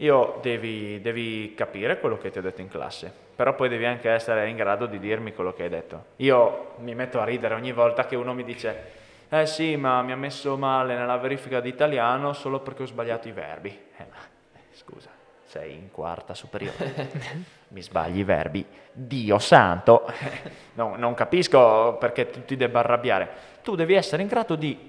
io 0.01 0.39
devi, 0.43 1.01
devi 1.01 1.55
capire 1.57 1.99
quello 1.99 2.19
che 2.19 2.31
ti 2.31 2.39
ho 2.39 2.43
detto 2.43 2.61
in 2.61 2.69
classe, 2.69 3.13
però 3.35 3.55
poi 3.55 3.69
devi 3.69 3.85
anche 3.85 4.09
essere 4.11 4.49
in 4.49 4.57
grado 4.57 4.87
di 4.87 4.99
dirmi 4.99 5.33
quello 5.33 5.53
che 5.53 5.65
hai 5.65 5.69
detto. 5.69 6.05
Io 6.17 6.75
mi 6.79 6.95
metto 6.95 7.21
a 7.21 7.25
ridere 7.25 7.55
ogni 7.55 7.73
volta 7.73 8.07
che 8.07 8.15
uno 8.15 8.33
mi 8.33 8.45
dice, 8.45 8.97
eh 9.29 9.47
sì, 9.47 9.77
ma 9.77 10.03
mi 10.03 10.13
ha 10.13 10.17
messo 10.17 10.57
male 10.57 10.97
nella 10.97 11.17
verifica 11.17 11.61
di 11.61 11.69
italiano 11.69 12.33
solo 12.33 12.61
perché 12.61 12.85
ho 12.85 12.87
sbagliato 12.87 13.27
i 13.27 13.33
verbi. 13.33 13.71
Eh, 13.71 14.07
ma 14.09 14.19
scusa, 14.73 15.11
sei 15.45 15.75
in 15.75 15.91
quarta 15.91 16.33
superiore, 16.33 17.09
mi 17.69 17.83
sbagli 17.83 18.19
i 18.19 18.25
verbi, 18.25 18.65
Dio 18.93 19.39
santo, 19.39 20.07
No, 20.79 20.95
non 20.97 21.13
capisco 21.15 21.97
perché 21.99 22.31
tu 22.31 22.45
ti 22.45 22.57
debba 22.57 22.79
arrabbiare. 22.79 23.29
Tu 23.65 23.75
devi 23.75 23.95
essere 23.95 24.23
in 24.23 24.29
grado 24.29 24.55
di 24.55 24.88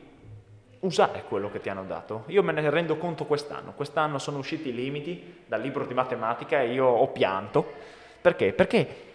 usare 0.81 1.23
quello 1.27 1.51
che 1.51 1.59
ti 1.59 1.69
hanno 1.69 1.83
dato. 1.83 2.23
Io 2.27 2.43
me 2.43 2.51
ne 2.51 2.69
rendo 2.69 2.97
conto 2.97 3.25
quest'anno. 3.25 3.73
Quest'anno 3.73 4.17
sono 4.17 4.37
usciti 4.37 4.69
i 4.69 4.73
limiti 4.73 5.43
dal 5.45 5.61
libro 5.61 5.85
di 5.85 5.93
matematica 5.93 6.61
e 6.61 6.71
io 6.71 6.85
ho 6.85 7.07
pianto. 7.07 7.65
Perché? 8.21 8.53
Perché 8.53 9.07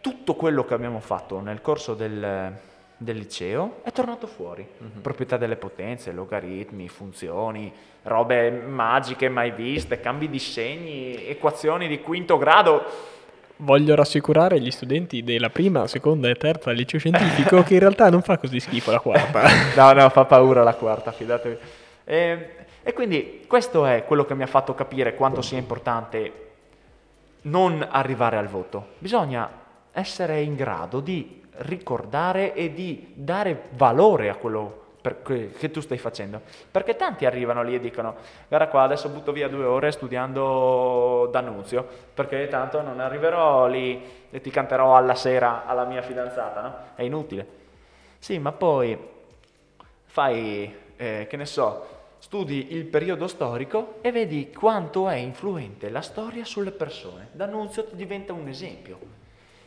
tutto 0.00 0.34
quello 0.34 0.64
che 0.64 0.74
abbiamo 0.74 1.00
fatto 1.00 1.40
nel 1.40 1.60
corso 1.60 1.94
del, 1.94 2.52
del 2.96 3.16
liceo 3.16 3.80
è 3.82 3.90
tornato 3.90 4.26
fuori. 4.26 4.66
Proprietà 5.00 5.36
delle 5.36 5.56
potenze, 5.56 6.12
logaritmi, 6.12 6.88
funzioni, 6.88 7.72
robe 8.02 8.50
magiche 8.50 9.28
mai 9.28 9.50
viste, 9.50 10.00
cambi 10.00 10.28
di 10.28 10.38
segni, 10.38 11.26
equazioni 11.26 11.88
di 11.88 12.00
quinto 12.00 12.38
grado. 12.38 13.12
Voglio 13.56 13.94
rassicurare 13.94 14.60
gli 14.60 14.70
studenti 14.70 15.22
della 15.22 15.48
prima, 15.48 15.86
seconda 15.86 16.28
e 16.28 16.34
terza 16.34 16.72
liceo 16.72 16.98
scientifico 16.98 17.62
che 17.62 17.74
in 17.74 17.80
realtà 17.80 18.10
non 18.10 18.22
fa 18.22 18.36
così 18.36 18.58
schifo 18.58 18.90
la 18.90 19.00
quarta. 19.00 19.42
No, 19.76 19.92
no, 19.92 20.08
fa 20.08 20.24
paura 20.24 20.62
la 20.62 20.74
quarta, 20.74 21.12
fidatevi. 21.12 21.58
E, 22.04 22.48
e 22.82 22.92
quindi 22.92 23.44
questo 23.46 23.86
è 23.86 24.04
quello 24.04 24.24
che 24.24 24.34
mi 24.34 24.42
ha 24.42 24.48
fatto 24.48 24.74
capire 24.74 25.14
quanto 25.14 25.40
sia 25.40 25.58
importante 25.58 26.32
non 27.42 27.86
arrivare 27.88 28.36
al 28.36 28.48
voto. 28.48 28.88
Bisogna 28.98 29.48
essere 29.92 30.40
in 30.40 30.56
grado 30.56 31.00
di 31.00 31.42
ricordare 31.58 32.54
e 32.54 32.72
di 32.72 33.12
dare 33.14 33.68
valore 33.76 34.28
a 34.28 34.34
quello 34.34 34.83
per- 35.04 35.50
che, 35.52 35.70
tu 35.70 35.80
stai 35.80 35.98
facendo. 35.98 36.40
Perché 36.70 36.96
tanti 36.96 37.26
arrivano 37.26 37.62
lì 37.62 37.74
e 37.74 37.78
dicono, 37.78 38.16
guarda 38.48 38.68
qua, 38.68 38.84
adesso 38.84 39.10
butto 39.10 39.32
via 39.32 39.48
due 39.48 39.66
ore 39.66 39.90
studiando 39.90 41.28
D'Annunzio, 41.30 41.86
perché 42.14 42.48
tanto 42.48 42.80
non 42.80 43.00
arriverò 43.00 43.66
lì 43.66 44.02
e 44.30 44.40
ti 44.40 44.48
canterò 44.48 44.96
alla 44.96 45.14
sera 45.14 45.66
alla 45.66 45.84
mia 45.84 46.00
fidanzata, 46.00 46.60
no? 46.62 46.76
È 46.94 47.02
inutile. 47.02 47.46
Sì, 48.18 48.38
ma 48.38 48.52
poi 48.52 48.98
fai, 50.06 50.74
eh, 50.96 51.26
che 51.28 51.36
ne 51.36 51.44
so, 51.44 51.86
studi 52.16 52.72
il 52.72 52.86
periodo 52.86 53.26
storico 53.26 53.98
e 54.00 54.10
vedi 54.10 54.50
quanto 54.50 55.06
è 55.10 55.16
influente 55.16 55.90
la 55.90 56.00
storia 56.00 56.46
sulle 56.46 56.70
persone. 56.70 57.28
D'Annunzio 57.32 57.88
diventa 57.90 58.32
un 58.32 58.48
esempio. 58.48 58.98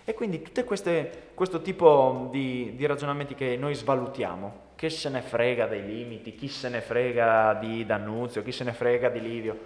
E 0.04 0.16
quindi 0.16 0.42
queste, 0.66 1.30
questo 1.36 1.62
tipo 1.62 2.28
di, 2.32 2.74
di 2.76 2.88
ragionamenti 2.88 3.36
che 3.36 3.56
noi 3.56 3.76
svalutiamo, 3.76 4.66
che 4.78 4.92
se 4.92 5.10
ne 5.10 5.22
frega 5.22 5.66
dei 5.66 5.84
limiti, 5.84 6.36
chi 6.36 6.48
se 6.48 6.70
ne 6.70 6.82
frega 6.82 7.56
di 7.56 7.84
D'Annunzio, 7.84 8.44
chi 8.44 8.52
se 8.52 8.64
ne 8.64 8.74
frega 8.74 9.10
di 9.10 9.20
Livio, 9.20 9.58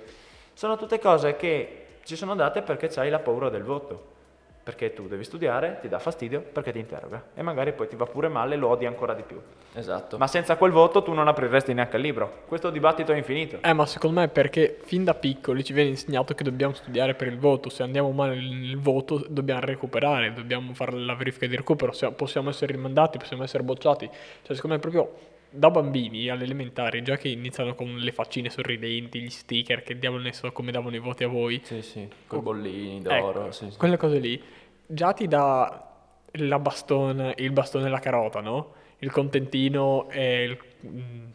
sono 0.54 0.78
tutte 0.78 1.00
cose 1.00 1.36
che 1.36 2.00
ci 2.06 2.16
sono 2.16 2.34
date 2.34 2.62
perché 2.62 2.88
c'hai 2.88 3.10
la 3.10 3.20
paura 3.20 3.50
del 3.50 3.64
voto. 3.64 4.20
Perché 4.64 4.94
tu 4.94 5.08
devi 5.08 5.24
studiare, 5.24 5.80
ti 5.82 5.88
dà 5.90 5.98
fastidio, 5.98 6.40
perché 6.40 6.72
ti 6.72 6.78
interroga. 6.78 7.30
E 7.34 7.42
magari 7.42 7.74
poi 7.74 7.88
ti 7.88 7.96
va 7.96 8.06
pure 8.06 8.28
male 8.28 8.54
e 8.54 8.58
lo 8.58 8.68
odi 8.68 8.86
ancora 8.86 9.16
di 9.16 9.24
più. 9.24 9.42
Esatto. 9.74 10.20
Ma 10.20 10.28
senza 10.28 10.56
quel 10.56 10.72
voto 10.72 11.02
tu 11.02 11.14
non 11.14 11.28
apriresti 11.28 11.74
neanche 11.74 11.96
il 11.96 12.04
libro. 12.04 12.44
Questo 12.48 12.70
dibattito 12.70 13.12
è 13.12 13.18
infinito. 13.18 13.58
Eh, 13.62 13.74
ma 13.74 13.88
secondo 13.88 14.20
me 14.20 14.26
è 14.28 14.30
perché 14.30 14.78
fin 14.84 15.04
da 15.04 15.16
piccoli 15.16 15.64
ci 15.64 15.74
viene 15.74 15.90
insegnato 15.90 16.36
che 16.36 16.44
dobbiamo 16.44 16.74
studiare 16.74 17.16
per 17.16 17.28
il 17.28 17.40
voto. 17.40 17.70
Se 17.70 17.82
andiamo 17.82 18.12
male 18.12 18.36
nel 18.36 18.78
voto, 18.78 19.26
dobbiamo 19.28 19.62
recuperare, 19.62 20.32
dobbiamo 20.32 20.76
fare 20.76 20.92
la 20.92 21.16
verifica 21.16 21.48
di 21.48 21.56
recupero. 21.56 21.92
se- 21.92 22.12
Possiamo 22.12 22.50
essere 22.50 22.72
rimandati, 22.74 23.18
possiamo 23.18 23.42
essere 23.44 23.64
bocciati. 23.64 24.08
Cioè, 24.44 24.56
secondo 24.56 24.76
me, 24.76 24.82
proprio 24.82 25.12
da 25.52 25.70
bambini 25.70 26.30
alle 26.30 26.44
elementari, 26.46 27.04
già 27.04 27.18
che 27.18 27.28
iniziano 27.28 27.76
con 27.76 27.96
le 27.98 28.12
faccine 28.12 28.50
sorridenti, 28.50 29.20
gli 29.22 29.30
sticker, 29.30 29.84
che 29.84 30.00
diavolo 30.00 30.24
ne 30.24 30.34
so 30.34 30.52
come 30.52 30.72
davano 30.72 30.96
i 30.96 31.00
voti 31.00 31.24
a 31.24 31.28
voi. 31.28 31.62
Sì, 31.64 31.82
sì, 31.82 32.08
con 32.28 32.40
i 32.40 32.42
bollini 32.42 32.98
Ecco, 33.06 33.32
d'oro. 33.32 33.52
sì, 33.52 33.70
sì. 33.70 33.78
Quelle 33.78 33.98
cose 33.98 34.18
lì, 34.20 34.42
già 34.86 35.14
ti 35.14 35.28
dà 35.28 35.88
la 36.36 36.60
bastone, 36.60 37.34
il 37.38 37.52
bastone 37.52 37.88
e 37.88 37.90
la 37.90 38.00
carota, 38.00 38.40
no? 38.40 38.74
Il 39.00 39.12
contentino 39.12 40.10
e 40.10 40.44
il... 40.44 40.58
mm, 40.88 41.26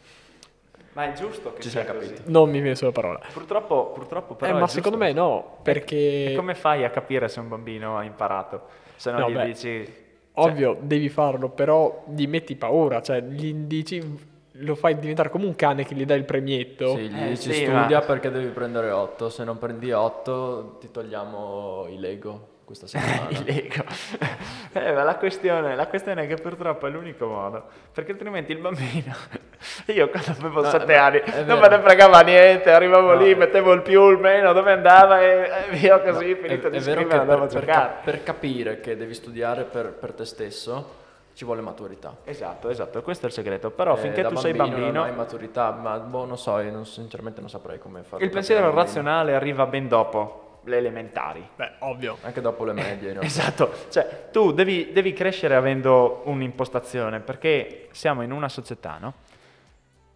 Ma 0.93 1.13
è 1.13 1.13
giusto 1.13 1.53
che 1.53 1.61
Ci 1.61 1.69
sia 1.69 1.85
siamo 1.85 1.99
così. 1.99 2.15
Non 2.27 2.49
mi 2.49 2.61
viene 2.61 2.75
sulla 2.77 2.93
parola. 2.93 3.21
Purtroppo, 3.33 3.91
purtroppo 3.93 4.35
però 4.35 4.51
Eh, 4.51 4.55
ma 4.55 4.61
giusto. 4.61 4.75
secondo 4.77 4.97
me 4.97 5.13
no, 5.13 5.59
perché... 5.63 6.33
E 6.33 6.35
come 6.37 6.55
fai 6.55 6.85
a 6.85 6.91
capire 6.91 7.29
se 7.29 7.41
un 7.41 7.49
bambino 7.49 7.99
ha 7.99 8.05
imparato? 8.05 8.69
Se 8.97 9.11
non 9.11 9.21
No, 9.21 9.31
gli 9.31 9.35
beh, 9.35 9.45
dici... 9.45 10.05
Ovvio, 10.39 10.77
devi 10.81 11.09
farlo, 11.09 11.49
però 11.49 12.05
gli 12.15 12.27
metti 12.27 12.57
paura, 12.57 13.01
cioè 13.03 13.23
gli 13.23 13.53
dici 13.55 14.35
lo 14.61 14.75
fai 14.75 14.99
diventare 14.99 15.29
come 15.29 15.45
un 15.45 15.55
cane 15.55 15.85
che 15.85 15.95
gli 15.95 16.05
dà 16.05 16.15
il 16.15 16.25
premietto. 16.25 16.97
Sì, 16.97 17.09
gli 17.09 17.23
Eh, 17.23 17.29
dici 17.31 17.53
sì, 17.53 17.67
ma- 17.67 17.81
studia 17.81 18.01
perché 18.01 18.31
devi 18.31 18.49
prendere 18.49 18.91
8, 18.91 19.29
se 19.29 19.45
non 19.45 19.59
prendi 19.59 19.93
8 19.93 20.77
ti 20.81 20.91
togliamo 20.91 21.87
i 21.89 21.99
Lego 21.99 22.49
questa 22.67 22.87
settimana. 22.87 23.31
I 23.31 23.45
Lego. 23.45 23.85
Eh, 24.77 24.93
ma 24.93 25.05
la 25.05 25.17
questione, 25.17 25.75
la 25.75 25.87
questione 25.87 26.25
è 26.25 26.27
che 26.27 26.35
purtroppo 26.35 26.87
è 26.87 26.91
l'unico 26.91 27.27
modo, 27.27 27.65
perché 27.95 28.11
altrimenti 28.13 28.53
il 28.53 28.59
bambino, 28.59 29.15
io 29.87 30.11
quando 30.11 30.33
avevo 30.33 30.61
No, 30.61 30.69
sette 30.69 30.93
è- 30.93 30.97
anni 30.97 31.19
è 31.21 31.45
non 31.45 31.59
me 31.61 31.69
ne 31.69 31.79
fregava 31.81 32.21
niente, 32.21 32.71
arrivavo 32.71 33.15
No. 33.15 33.23
lì, 33.23 33.35
mettevo 33.35 33.73
il 33.73 33.81
più, 33.81 34.11
il 34.11 34.19
meno, 34.19 34.53
dove 34.53 34.73
andava 34.73 35.23
e, 35.23 35.49
e 35.71 35.77
via 35.77 35.99
così, 36.01 36.29
No, 36.29 36.37
finito 36.47 36.67
è, 36.67 36.71
di 36.71 36.77
è 36.77 36.81
vero 36.81 37.01
scrivere 37.01 37.07
che 37.09 37.15
andavo 37.17 37.45
a 37.45 37.47
per, 37.47 37.55
per 37.55 37.65
giocare. 37.65 37.87
cap- 37.95 38.05
per 38.05 38.23
capire 38.23 38.81
che 38.81 38.97
devi 38.99 39.15
studiare 39.15 39.63
per, 39.65 39.93
per 39.95 40.13
te 40.13 40.27
stesso 40.27 40.95
ci 41.33 41.47
vuole 41.47 41.63
maturità. 41.63 42.15
Esatto, 42.25 42.69
esatto, 42.69 43.01
questo 43.01 43.25
è 43.25 43.29
il 43.29 43.35
segreto, 43.35 43.71
però 43.71 43.95
Eh, 43.95 43.99
finché 43.99 44.25
tu 44.25 44.37
sei 44.37 44.53
bambino 44.53 44.77
bambino, 44.81 45.01
non 45.01 45.09
hai 45.11 45.17
maturità, 45.17 45.71
ma 45.71 45.97
boh, 45.99 46.27
non 46.27 46.37
so, 46.37 46.61
non- 46.61 46.85
sinceramente 46.85 47.41
non 47.41 47.49
saprei 47.49 47.79
come 47.79 48.03
fare. 48.03 48.23
il 48.23 48.29
pensiero 48.29 48.71
razionale 48.75 49.35
arriva 49.35 49.65
ben 49.65 49.89
dopo 49.89 50.46
le 50.67 50.77
elementari. 50.77 51.47
Beh, 51.55 51.73
ovvio. 51.81 52.19
Anche 52.23 52.41
dopo 52.41 52.65
le 52.65 52.73
medie, 52.73 53.13
no? 53.13 53.21
Esatto, 53.27 53.73
cioè 53.89 54.29
tu 54.31 54.53
devi, 54.53 54.93
devi 54.93 55.13
crescere 55.13 55.55
avendo 55.55 56.23
un'impostazione 56.25 57.21
perché 57.21 57.89
siamo 57.93 58.23
in 58.23 58.33
una 58.33 58.49
società 58.49 58.99
no? 58.99 59.15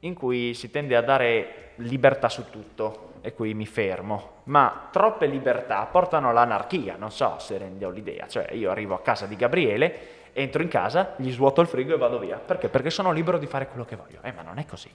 in 0.00 0.14
cui 0.14 0.54
si 0.54 0.70
tende 0.70 0.96
a 0.96 1.02
dare 1.02 1.72
libertà 1.76 2.28
su 2.28 2.50
tutto 2.50 3.08
e 3.22 3.34
qui 3.34 3.52
mi 3.54 3.66
fermo, 3.66 4.42
ma 4.44 4.88
troppe 4.90 5.26
libertà 5.26 5.84
portano 5.84 6.30
all'anarchia, 6.30 6.96
non 6.96 7.10
so 7.10 7.36
se 7.38 7.58
rende 7.58 7.90
l'idea, 7.90 8.26
cioè 8.26 8.52
io 8.52 8.70
arrivo 8.70 8.94
a 8.94 9.00
casa 9.00 9.26
di 9.26 9.36
Gabriele, 9.36 10.18
entro 10.32 10.62
in 10.62 10.68
casa, 10.68 11.14
gli 11.16 11.30
svuoto 11.30 11.60
il 11.60 11.66
frigo 11.66 11.94
e 11.94 11.98
vado 11.98 12.18
via, 12.18 12.36
perché? 12.36 12.68
Perché 12.68 12.88
sono 12.88 13.12
libero 13.12 13.36
di 13.36 13.46
fare 13.46 13.66
quello 13.66 13.84
che 13.84 13.96
voglio, 13.96 14.20
eh 14.22 14.32
ma 14.32 14.40
non 14.40 14.58
è 14.58 14.64
così. 14.64 14.90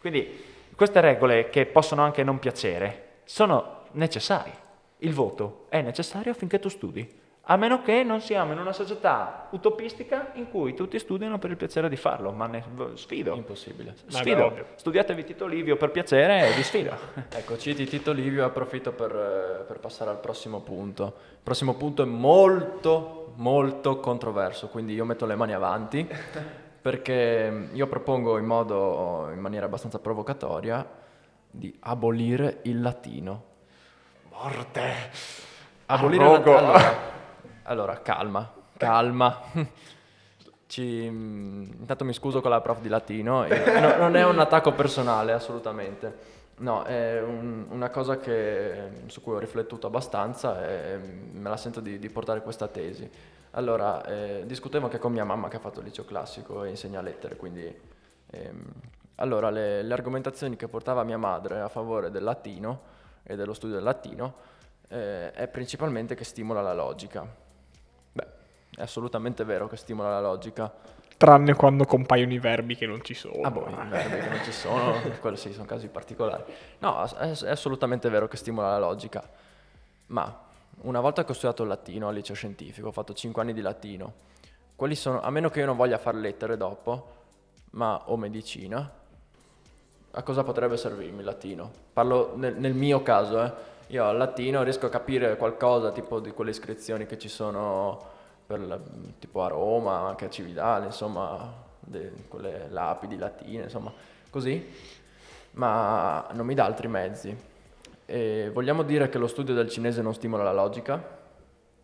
Quindi 0.00 0.44
queste 0.76 1.00
regole 1.00 1.50
che 1.50 1.66
possono 1.66 2.02
anche 2.02 2.22
non 2.22 2.38
piacere 2.38 3.06
sono 3.24 3.77
necessarie. 3.92 4.66
Il 4.98 5.12
voto 5.12 5.66
è 5.68 5.80
necessario 5.80 6.32
affinché 6.32 6.58
tu 6.58 6.68
studi, 6.68 7.08
a 7.50 7.56
meno 7.56 7.80
che 7.80 8.02
non 8.02 8.20
siamo 8.20 8.52
in 8.52 8.58
una 8.58 8.74
società 8.74 9.48
utopistica 9.52 10.32
in 10.34 10.50
cui 10.50 10.74
tutti 10.74 10.98
studiano 10.98 11.38
per 11.38 11.48
il 11.48 11.56
piacere 11.56 11.88
di 11.88 11.96
farlo, 11.96 12.30
ma 12.30 12.46
ne 12.46 12.62
sfido. 12.94 13.34
Impossibile. 13.34 13.94
Sfido. 14.06 14.44
ovvio. 14.44 14.66
Studiatevi 14.74 15.24
Tito 15.24 15.46
Livio 15.46 15.76
per 15.76 15.90
piacere 15.90 16.46
e 16.46 16.54
vi 16.54 16.62
sfido. 16.62 16.94
Ecco, 17.38 17.56
citi 17.56 17.86
Tito 17.86 18.12
Livio, 18.12 18.44
approfitto 18.44 18.92
per, 18.92 19.12
eh, 19.12 19.64
per 19.64 19.78
passare 19.78 20.10
al 20.10 20.18
prossimo 20.18 20.60
punto. 20.60 21.04
Il 21.06 21.38
prossimo 21.42 21.74
punto 21.74 22.02
è 22.02 22.06
molto, 22.06 23.32
molto 23.36 23.98
controverso, 23.98 24.68
quindi 24.68 24.92
io 24.92 25.06
metto 25.06 25.24
le 25.24 25.34
mani 25.34 25.54
avanti 25.54 26.06
perché 26.82 27.68
io 27.72 27.86
propongo 27.86 28.36
in 28.36 28.44
modo, 28.44 29.30
in 29.32 29.38
maniera 29.38 29.64
abbastanza 29.64 29.98
provocatoria, 29.98 30.86
di 31.50 31.74
abolire 31.80 32.58
il 32.64 32.82
latino. 32.82 33.44
Morte. 34.40 34.92
Abolire 35.86 36.24
il 36.24 36.30
allora, 36.30 36.80
allora, 37.64 38.00
calma, 38.02 38.48
calma. 38.76 39.40
Ci, 40.68 41.08
mm, 41.10 41.62
intanto 41.80 42.04
mi 42.04 42.12
scuso 42.12 42.40
con 42.40 42.50
la 42.50 42.60
prof 42.60 42.80
di 42.80 42.88
latino, 42.88 43.44
no- 43.48 43.96
non 43.96 44.14
è 44.14 44.24
un 44.24 44.38
attacco 44.38 44.72
personale 44.74 45.32
assolutamente, 45.32 46.18
no, 46.58 46.84
è 46.84 47.20
un- 47.20 47.66
una 47.70 47.88
cosa 47.90 48.18
che- 48.18 49.02
su 49.06 49.22
cui 49.22 49.34
ho 49.34 49.38
riflettuto 49.38 49.88
abbastanza 49.88 50.64
e 50.64 50.96
me 51.32 51.48
la 51.48 51.56
sento 51.56 51.80
di, 51.80 51.98
di 51.98 52.08
portare 52.08 52.40
questa 52.40 52.68
tesi. 52.68 53.10
Allora, 53.52 54.04
eh, 54.04 54.42
discutevo 54.46 54.84
anche 54.84 54.98
con 54.98 55.10
mia 55.10 55.24
mamma 55.24 55.48
che 55.48 55.56
ha 55.56 55.60
fatto 55.60 55.80
il 55.80 55.86
liceo 55.86 56.04
classico 56.04 56.62
e 56.62 56.68
insegna 56.68 57.00
lettere, 57.00 57.34
quindi... 57.36 57.76
ehm, 58.30 58.62
allora, 59.16 59.50
le, 59.50 59.82
le 59.82 59.92
argomentazioni 59.92 60.54
che 60.54 60.68
portava 60.68 61.02
mia 61.02 61.18
madre 61.18 61.58
a 61.58 61.68
favore 61.68 62.08
del 62.12 62.22
latino 62.22 62.96
e 63.28 63.36
dello 63.36 63.52
studio 63.52 63.76
del 63.76 63.84
latino 63.84 64.34
eh, 64.88 65.30
è 65.32 65.46
principalmente 65.48 66.14
che 66.14 66.24
stimola 66.24 66.62
la 66.62 66.72
logica. 66.72 67.26
Beh, 68.12 68.26
è 68.74 68.80
assolutamente 68.80 69.44
vero 69.44 69.68
che 69.68 69.76
stimola 69.76 70.08
la 70.08 70.20
logica. 70.20 70.72
Tranne 71.18 71.54
quando 71.54 71.84
compaiono 71.84 72.32
i 72.32 72.38
verbi 72.38 72.74
che 72.74 72.86
non 72.86 73.02
ci 73.04 73.12
sono. 73.12 73.42
Ah, 73.42 73.50
boh, 73.50 73.68
i 73.68 73.88
verbi 73.88 74.18
che 74.18 74.28
non 74.28 74.42
ci 74.42 74.52
sono, 74.52 74.94
quello 75.20 75.36
sì, 75.36 75.52
sono 75.52 75.66
casi 75.66 75.88
particolari. 75.88 76.44
No, 76.78 77.04
è, 77.04 77.30
è 77.30 77.50
assolutamente 77.50 78.08
vero 78.08 78.26
che 78.28 78.38
stimola 78.38 78.70
la 78.70 78.78
logica. 78.78 79.28
Ma 80.06 80.46
una 80.82 81.00
volta 81.00 81.24
che 81.24 81.32
ho 81.32 81.34
studiato 81.34 81.62
il 81.64 81.68
latino 81.68 82.08
al 82.08 82.14
liceo 82.14 82.34
scientifico, 82.34 82.88
ho 82.88 82.92
fatto 82.92 83.12
5 83.12 83.42
anni 83.42 83.52
di 83.52 83.60
latino, 83.60 84.26
quali 84.74 84.94
sono, 84.94 85.20
a 85.20 85.28
meno 85.28 85.50
che 85.50 85.60
io 85.60 85.66
non 85.66 85.76
voglia 85.76 85.98
fare 85.98 86.18
lettere 86.18 86.56
dopo, 86.56 87.16
ma 87.72 88.00
o 88.06 88.16
medicina, 88.16 88.90
a 90.12 90.22
cosa 90.22 90.42
potrebbe 90.42 90.76
servirmi 90.76 91.18
il 91.20 91.24
latino? 91.24 91.70
Parlo 91.92 92.32
nel, 92.36 92.54
nel 92.56 92.74
mio 92.74 93.02
caso, 93.02 93.42
eh. 93.42 93.52
Io 93.88 94.04
al 94.04 94.16
latino 94.16 94.62
riesco 94.62 94.86
a 94.86 94.90
capire 94.90 95.36
qualcosa 95.36 95.92
tipo 95.92 96.20
di 96.20 96.30
quelle 96.32 96.50
iscrizioni 96.50 97.06
che 97.06 97.18
ci 97.18 97.28
sono 97.28 98.16
la- 98.46 98.78
tipo 99.18 99.42
a 99.42 99.48
Roma, 99.48 100.06
anche 100.06 100.26
a 100.26 100.30
Cividale, 100.30 100.86
insomma, 100.86 101.52
de- 101.80 102.12
quelle 102.28 102.66
lapidi 102.70 103.16
latine, 103.16 103.64
insomma, 103.64 103.92
così, 104.30 104.66
ma 105.52 106.26
non 106.32 106.44
mi 106.46 106.54
dà 106.54 106.64
altri 106.64 106.88
mezzi. 106.88 107.36
E 108.04 108.50
vogliamo 108.52 108.82
dire 108.82 109.08
che 109.08 109.18
lo 109.18 109.26
studio 109.26 109.54
del 109.54 109.68
cinese 109.68 110.02
non 110.02 110.14
stimola 110.14 110.42
la 110.42 110.52
logica? 110.52 111.02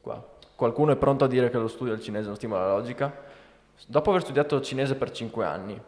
Qua. 0.00 0.22
Qualcuno 0.54 0.92
è 0.92 0.96
pronto 0.96 1.24
a 1.24 1.28
dire 1.28 1.50
che 1.50 1.58
lo 1.58 1.68
studio 1.68 1.94
del 1.94 2.02
cinese 2.02 2.26
non 2.26 2.36
stimola 2.36 2.66
la 2.66 2.72
logica? 2.74 3.12
Dopo 3.86 4.10
aver 4.10 4.22
studiato 4.22 4.60
cinese 4.60 4.94
per 4.94 5.10
5 5.10 5.44
anni, 5.44 5.80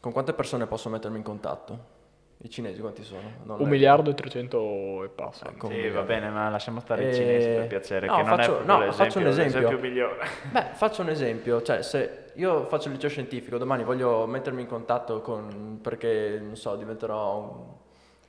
con 0.00 0.12
quante 0.12 0.32
persone 0.32 0.66
posso 0.66 0.88
mettermi 0.88 1.18
in 1.18 1.22
contatto? 1.22 1.98
I 2.42 2.48
cinesi 2.48 2.80
quanti 2.80 3.04
sono? 3.04 3.20
Non 3.44 3.60
Un 3.60 3.68
miliardo 3.68 4.08
e 4.08 4.14
trecento 4.14 5.04
e 5.04 5.08
passa. 5.08 5.46
Ecco, 5.50 5.66
Sì, 5.68 5.74
miliardo. 5.74 5.98
va 5.98 6.04
bene, 6.06 6.30
ma 6.30 6.48
lasciamo 6.48 6.80
stare 6.80 7.04
i 7.04 7.08
Eh, 7.08 7.12
cinesi 7.14 7.48
per 7.48 7.66
piacere, 7.66 8.06
no, 8.06 8.16
che 8.16 8.22
non 8.22 8.30
faccio- 8.30 8.52
è 8.52 8.54
proprio 8.54 8.72
no, 8.74 8.78
l'esempio, 8.80 9.04
faccio 9.04 9.18
un 9.18 9.26
esempio. 9.26 9.60
l'esempio 9.60 9.88
migliore. 9.88 10.26
Beh, 10.50 10.66
faccio 10.72 11.02
un 11.02 11.08
esempio, 11.10 11.60
cioè 11.60 11.82
se 11.82 12.32
io 12.36 12.64
faccio 12.64 12.88
il 12.88 12.94
liceo 12.94 13.10
scientifico, 13.10 13.58
domani 13.58 13.84
voglio 13.84 14.26
mettermi 14.26 14.62
in 14.62 14.66
contatto 14.68 15.20
con, 15.20 15.80
perché, 15.82 16.40
non 16.42 16.56
so, 16.56 16.76
diventerò 16.76 17.38
un, 17.40 17.64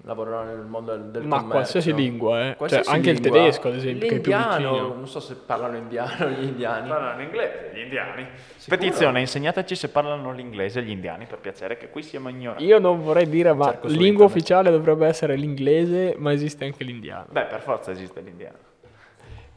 lavorerò 0.04 0.44
nel 0.44 0.58
mondo 0.66 0.92
del, 0.96 1.06
del 1.12 1.22
Ma 1.24 1.38
commercio. 1.38 1.50
qualsiasi 1.52 1.94
lingua, 1.94 2.50
eh. 2.50 2.56
Qualsiasi 2.56 2.86
Cioè, 2.86 2.96
anche 2.96 3.10
il 3.12 3.20
tedesco, 3.20 3.68
ad 3.68 3.76
esempio, 3.76 4.08
che 4.08 4.16
è 4.16 4.20
più 4.20 4.32
L'indiano, 4.32 4.72
vicino. 4.72 4.94
non 4.96 5.08
so 5.08 5.20
se 5.20 5.36
parlano 5.46 5.78
indiano 5.78 6.30
gli 6.30 6.44
indiani. 6.44 6.88
Parlano 6.90 7.22
inglese, 7.22 7.72
gli 7.74 7.80
indiani. 7.80 8.28
Sicuro? 8.56 8.78
Petizione, 8.78 9.20
insegnateci 9.20 9.76
se 9.76 9.90
parlano 9.90 10.32
l'inglese 10.32 10.82
gli 10.84 10.90
indiani, 10.90 11.26
per 11.26 11.40
piacere, 11.40 11.78
che 11.78 11.90
qui 11.90 12.02
siamo 12.04 12.30
ignoranti. 12.30 12.64
Io 12.66 12.80
non 12.80 13.02
vorrei 13.02 13.30
dire, 13.30 13.54
ma 13.54 13.66
Cerco 13.66 13.88
lingua 13.88 14.06
internet. 14.06 14.30
ufficiale 14.30 14.72
dovrebbe 14.72 15.08
essere 15.08 15.36
l'inglese, 15.36 16.16
ma 16.18 16.32
esiste 16.32 16.66
anche 16.66 16.84
l'indiano. 16.84 17.26
Beh, 17.30 17.46
per 17.46 17.62
forza 17.62 17.92
esiste 17.92 18.22
l'indiano. 18.22 18.58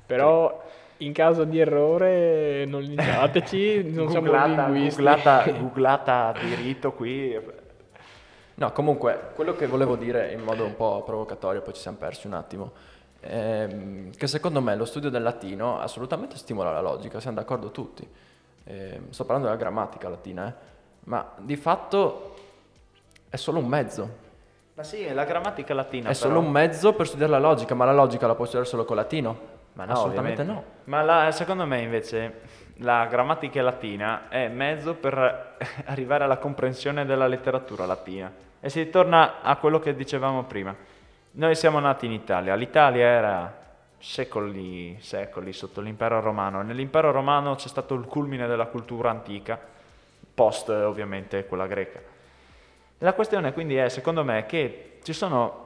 Però 0.06 0.62
in 0.98 1.12
caso 1.12 1.44
di 1.44 1.58
errore 1.58 2.64
non 2.66 2.82
linciateci, 2.82 3.90
non 3.92 4.08
siamo 4.10 4.26
googlata, 4.26 4.68
linguisti. 4.68 5.02
googlata, 5.02 5.44
googlata 5.58 6.34
di 6.40 6.54
rito 6.54 6.92
qui. 6.92 7.62
No, 8.56 8.70
comunque, 8.72 9.30
quello 9.34 9.54
che 9.54 9.66
volevo 9.66 9.96
dire 9.96 10.32
in 10.32 10.40
modo 10.40 10.64
un 10.64 10.76
po' 10.76 11.02
provocatorio, 11.04 11.60
poi 11.60 11.74
ci 11.74 11.80
siamo 11.80 11.96
persi 11.96 12.26
un 12.26 12.34
attimo, 12.34 12.72
ehm, 13.20 14.10
che 14.16 14.26
secondo 14.28 14.60
me 14.60 14.76
lo 14.76 14.84
studio 14.84 15.10
del 15.10 15.22
latino 15.22 15.80
assolutamente 15.80 16.36
stimola 16.36 16.70
la 16.70 16.80
logica, 16.80 17.18
siamo 17.18 17.36
d'accordo 17.36 17.70
tutti. 17.72 18.08
Ehm, 18.64 19.10
sto 19.10 19.24
parlando 19.24 19.48
della 19.48 19.60
grammatica 19.60 20.08
latina, 20.08 20.48
eh, 20.48 20.52
ma 21.04 21.32
di 21.38 21.56
fatto 21.56 22.34
è 23.28 23.36
solo 23.36 23.58
un 23.58 23.66
mezzo. 23.66 24.22
Ma 24.74 24.82
sì, 24.84 25.12
la 25.12 25.24
grammatica 25.24 25.74
latina. 25.74 26.10
È 26.10 26.12
però. 26.12 26.28
solo 26.28 26.38
un 26.38 26.50
mezzo 26.50 26.92
per 26.94 27.06
studiare 27.06 27.32
la 27.32 27.38
logica, 27.38 27.74
ma 27.74 27.84
la 27.84 27.92
logica 27.92 28.26
la 28.26 28.34
puoi 28.34 28.46
studiare 28.46 28.70
solo 28.70 28.84
con 28.84 28.96
latino? 28.96 29.52
Ma 29.74 29.84
no, 29.84 29.92
assolutamente 29.92 30.42
ovviamente. 30.42 30.68
no. 30.68 30.82
Ma 30.84 31.02
la- 31.02 31.32
secondo 31.32 31.66
me 31.66 31.80
invece 31.80 32.40
la 32.78 33.06
grammatica 33.06 33.62
latina 33.62 34.28
è 34.28 34.48
mezzo 34.48 34.94
per 34.94 35.56
arrivare 35.86 36.24
alla 36.24 36.38
comprensione 36.38 37.04
della 37.04 37.26
letteratura 37.26 37.86
latina. 37.86 38.32
E 38.60 38.68
si 38.68 38.88
torna 38.90 39.42
a 39.42 39.56
quello 39.56 39.78
che 39.78 39.94
dicevamo 39.94 40.44
prima. 40.44 40.74
Noi 41.32 41.54
siamo 41.54 41.78
nati 41.80 42.06
in 42.06 42.12
Italia, 42.12 42.54
l'Italia 42.54 43.06
era 43.06 43.62
secoli, 43.98 44.96
secoli 45.00 45.52
sotto 45.52 45.80
l'impero 45.80 46.20
romano. 46.20 46.62
Nell'impero 46.62 47.10
romano 47.10 47.54
c'è 47.54 47.68
stato 47.68 47.94
il 47.94 48.04
culmine 48.06 48.46
della 48.46 48.66
cultura 48.66 49.10
antica, 49.10 49.58
post 50.34 50.68
ovviamente 50.68 51.46
quella 51.46 51.66
greca. 51.66 52.00
La 52.98 53.12
questione 53.12 53.52
quindi 53.52 53.76
è, 53.76 53.88
secondo 53.88 54.24
me, 54.24 54.46
che 54.46 54.98
ci 55.02 55.12
sono 55.12 55.63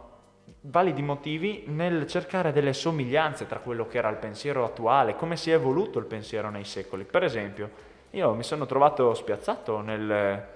validi 0.62 1.02
motivi 1.02 1.64
nel 1.66 2.06
cercare 2.06 2.52
delle 2.52 2.72
somiglianze 2.72 3.46
tra 3.46 3.60
quello 3.60 3.86
che 3.86 3.98
era 3.98 4.08
il 4.08 4.16
pensiero 4.16 4.64
attuale, 4.64 5.14
come 5.14 5.36
si 5.36 5.50
è 5.50 5.54
evoluto 5.54 5.98
il 5.98 6.06
pensiero 6.06 6.50
nei 6.50 6.64
secoli. 6.64 7.04
Per 7.04 7.22
esempio, 7.22 7.70
io 8.10 8.34
mi 8.34 8.42
sono 8.42 8.66
trovato 8.66 9.14
spiazzato 9.14 9.80
nel, 9.80 10.46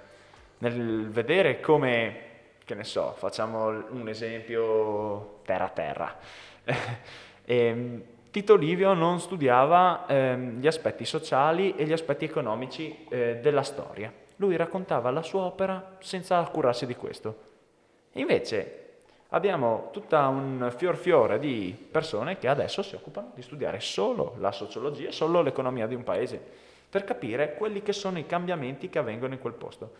nel 0.59 1.09
vedere 1.11 1.61
come, 1.61 2.17
che 2.65 2.75
ne 2.75 2.85
so, 2.85 3.15
facciamo 3.17 3.69
un 3.69 4.09
esempio 4.09 5.41
terra-terra. 5.45 6.17
Ehm, 7.45 8.01
Tito 8.31 8.55
Livio 8.55 8.95
non 8.95 9.19
studiava 9.19 10.07
ehm, 10.07 10.61
gli 10.61 10.69
aspetti 10.69 11.05
sociali 11.05 11.75
e 11.75 11.85
gli 11.85 11.93
aspetti 11.93 12.25
economici 12.25 13.05
eh, 13.11 13.41
della 13.43 13.65
storia. 13.65 14.13
lui 14.37 14.55
raccontava 14.55 15.11
la 15.11 15.23
sua 15.23 15.43
opera 15.43 15.97
senza 15.99 16.41
curarsi 16.45 16.87
di 16.87 16.95
questo. 16.95 17.37
Invece 18.13 18.82
abbiamo 19.33 19.89
tutta 19.93 20.27
un 20.29 20.73
fior 20.77 20.97
fiore 20.97 21.39
di 21.39 21.77
persone 21.91 22.39
che 22.39 22.49
adesso 22.49 22.83
si 22.83 22.95
occupano 22.95 23.33
di 23.35 23.43
studiare 23.43 23.81
solo 23.81 24.35
la 24.39 24.53
sociologia, 24.53 25.11
solo 25.11 25.43
l'economia 25.43 25.87
di 25.87 25.95
un 25.95 26.05
paese, 26.05 26.41
per 26.89 27.05
capire 27.05 27.55
quelli 27.55 27.83
che 27.83 27.93
sono 27.93 28.19
i 28.19 28.27
cambiamenti 28.27 28.89
che 28.89 28.99
avvengono 28.99 29.33
in 29.33 29.41
quel 29.41 29.55
posto. 29.55 29.93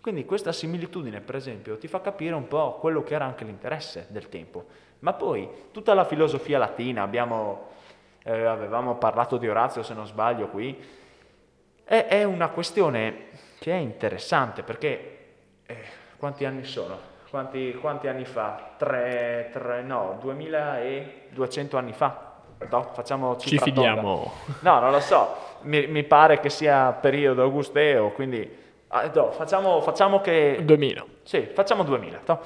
Quindi 0.00 0.24
questa 0.24 0.52
similitudine, 0.52 1.20
per 1.20 1.34
esempio, 1.34 1.78
ti 1.78 1.88
fa 1.88 2.00
capire 2.00 2.34
un 2.34 2.46
po' 2.46 2.74
quello 2.74 3.02
che 3.02 3.14
era 3.14 3.24
anche 3.24 3.44
l'interesse 3.44 4.06
del 4.10 4.28
tempo. 4.28 4.66
Ma 5.00 5.12
poi 5.12 5.48
tutta 5.72 5.92
la 5.94 6.04
filosofia 6.04 6.58
latina, 6.58 7.02
abbiamo, 7.02 7.70
eh, 8.22 8.44
avevamo 8.44 8.96
parlato 8.96 9.36
di 9.36 9.48
Orazio 9.48 9.82
se 9.82 9.94
non 9.94 10.06
sbaglio 10.06 10.46
qui, 10.46 10.80
è, 11.82 12.06
è 12.06 12.22
una 12.22 12.50
questione 12.50 13.26
che 13.58 13.72
è 13.72 13.76
interessante 13.76 14.62
perché 14.62 15.18
eh, 15.66 15.76
quanti 16.18 16.44
anni 16.44 16.64
sono? 16.64 17.14
Quanti, 17.28 17.74
quanti 17.80 18.06
anni 18.06 18.24
fa? 18.24 18.74
Tre, 18.76 19.50
tre, 19.52 19.82
no, 19.82 20.16
2200 20.20 21.76
anni 21.76 21.92
fa. 21.92 22.34
No, 22.70 22.90
facciamo 22.92 23.36
Ci 23.36 23.58
fidiamo. 23.58 24.32
No, 24.60 24.80
non 24.80 24.90
lo 24.90 25.00
so, 25.00 25.36
mi, 25.62 25.86
mi, 25.88 26.04
pare 26.04 26.40
che 26.40 26.48
sia 26.48 26.92
periodo 26.92 27.42
augusteo, 27.42 28.10
quindi 28.12 28.48
ah, 28.88 29.10
no, 29.12 29.32
facciamo, 29.32 29.80
facciamo, 29.80 30.20
che... 30.20 30.60
2000. 30.62 31.04
Sì, 31.22 31.50
facciamo 31.52 31.82
2000. 31.82 32.20
No? 32.24 32.40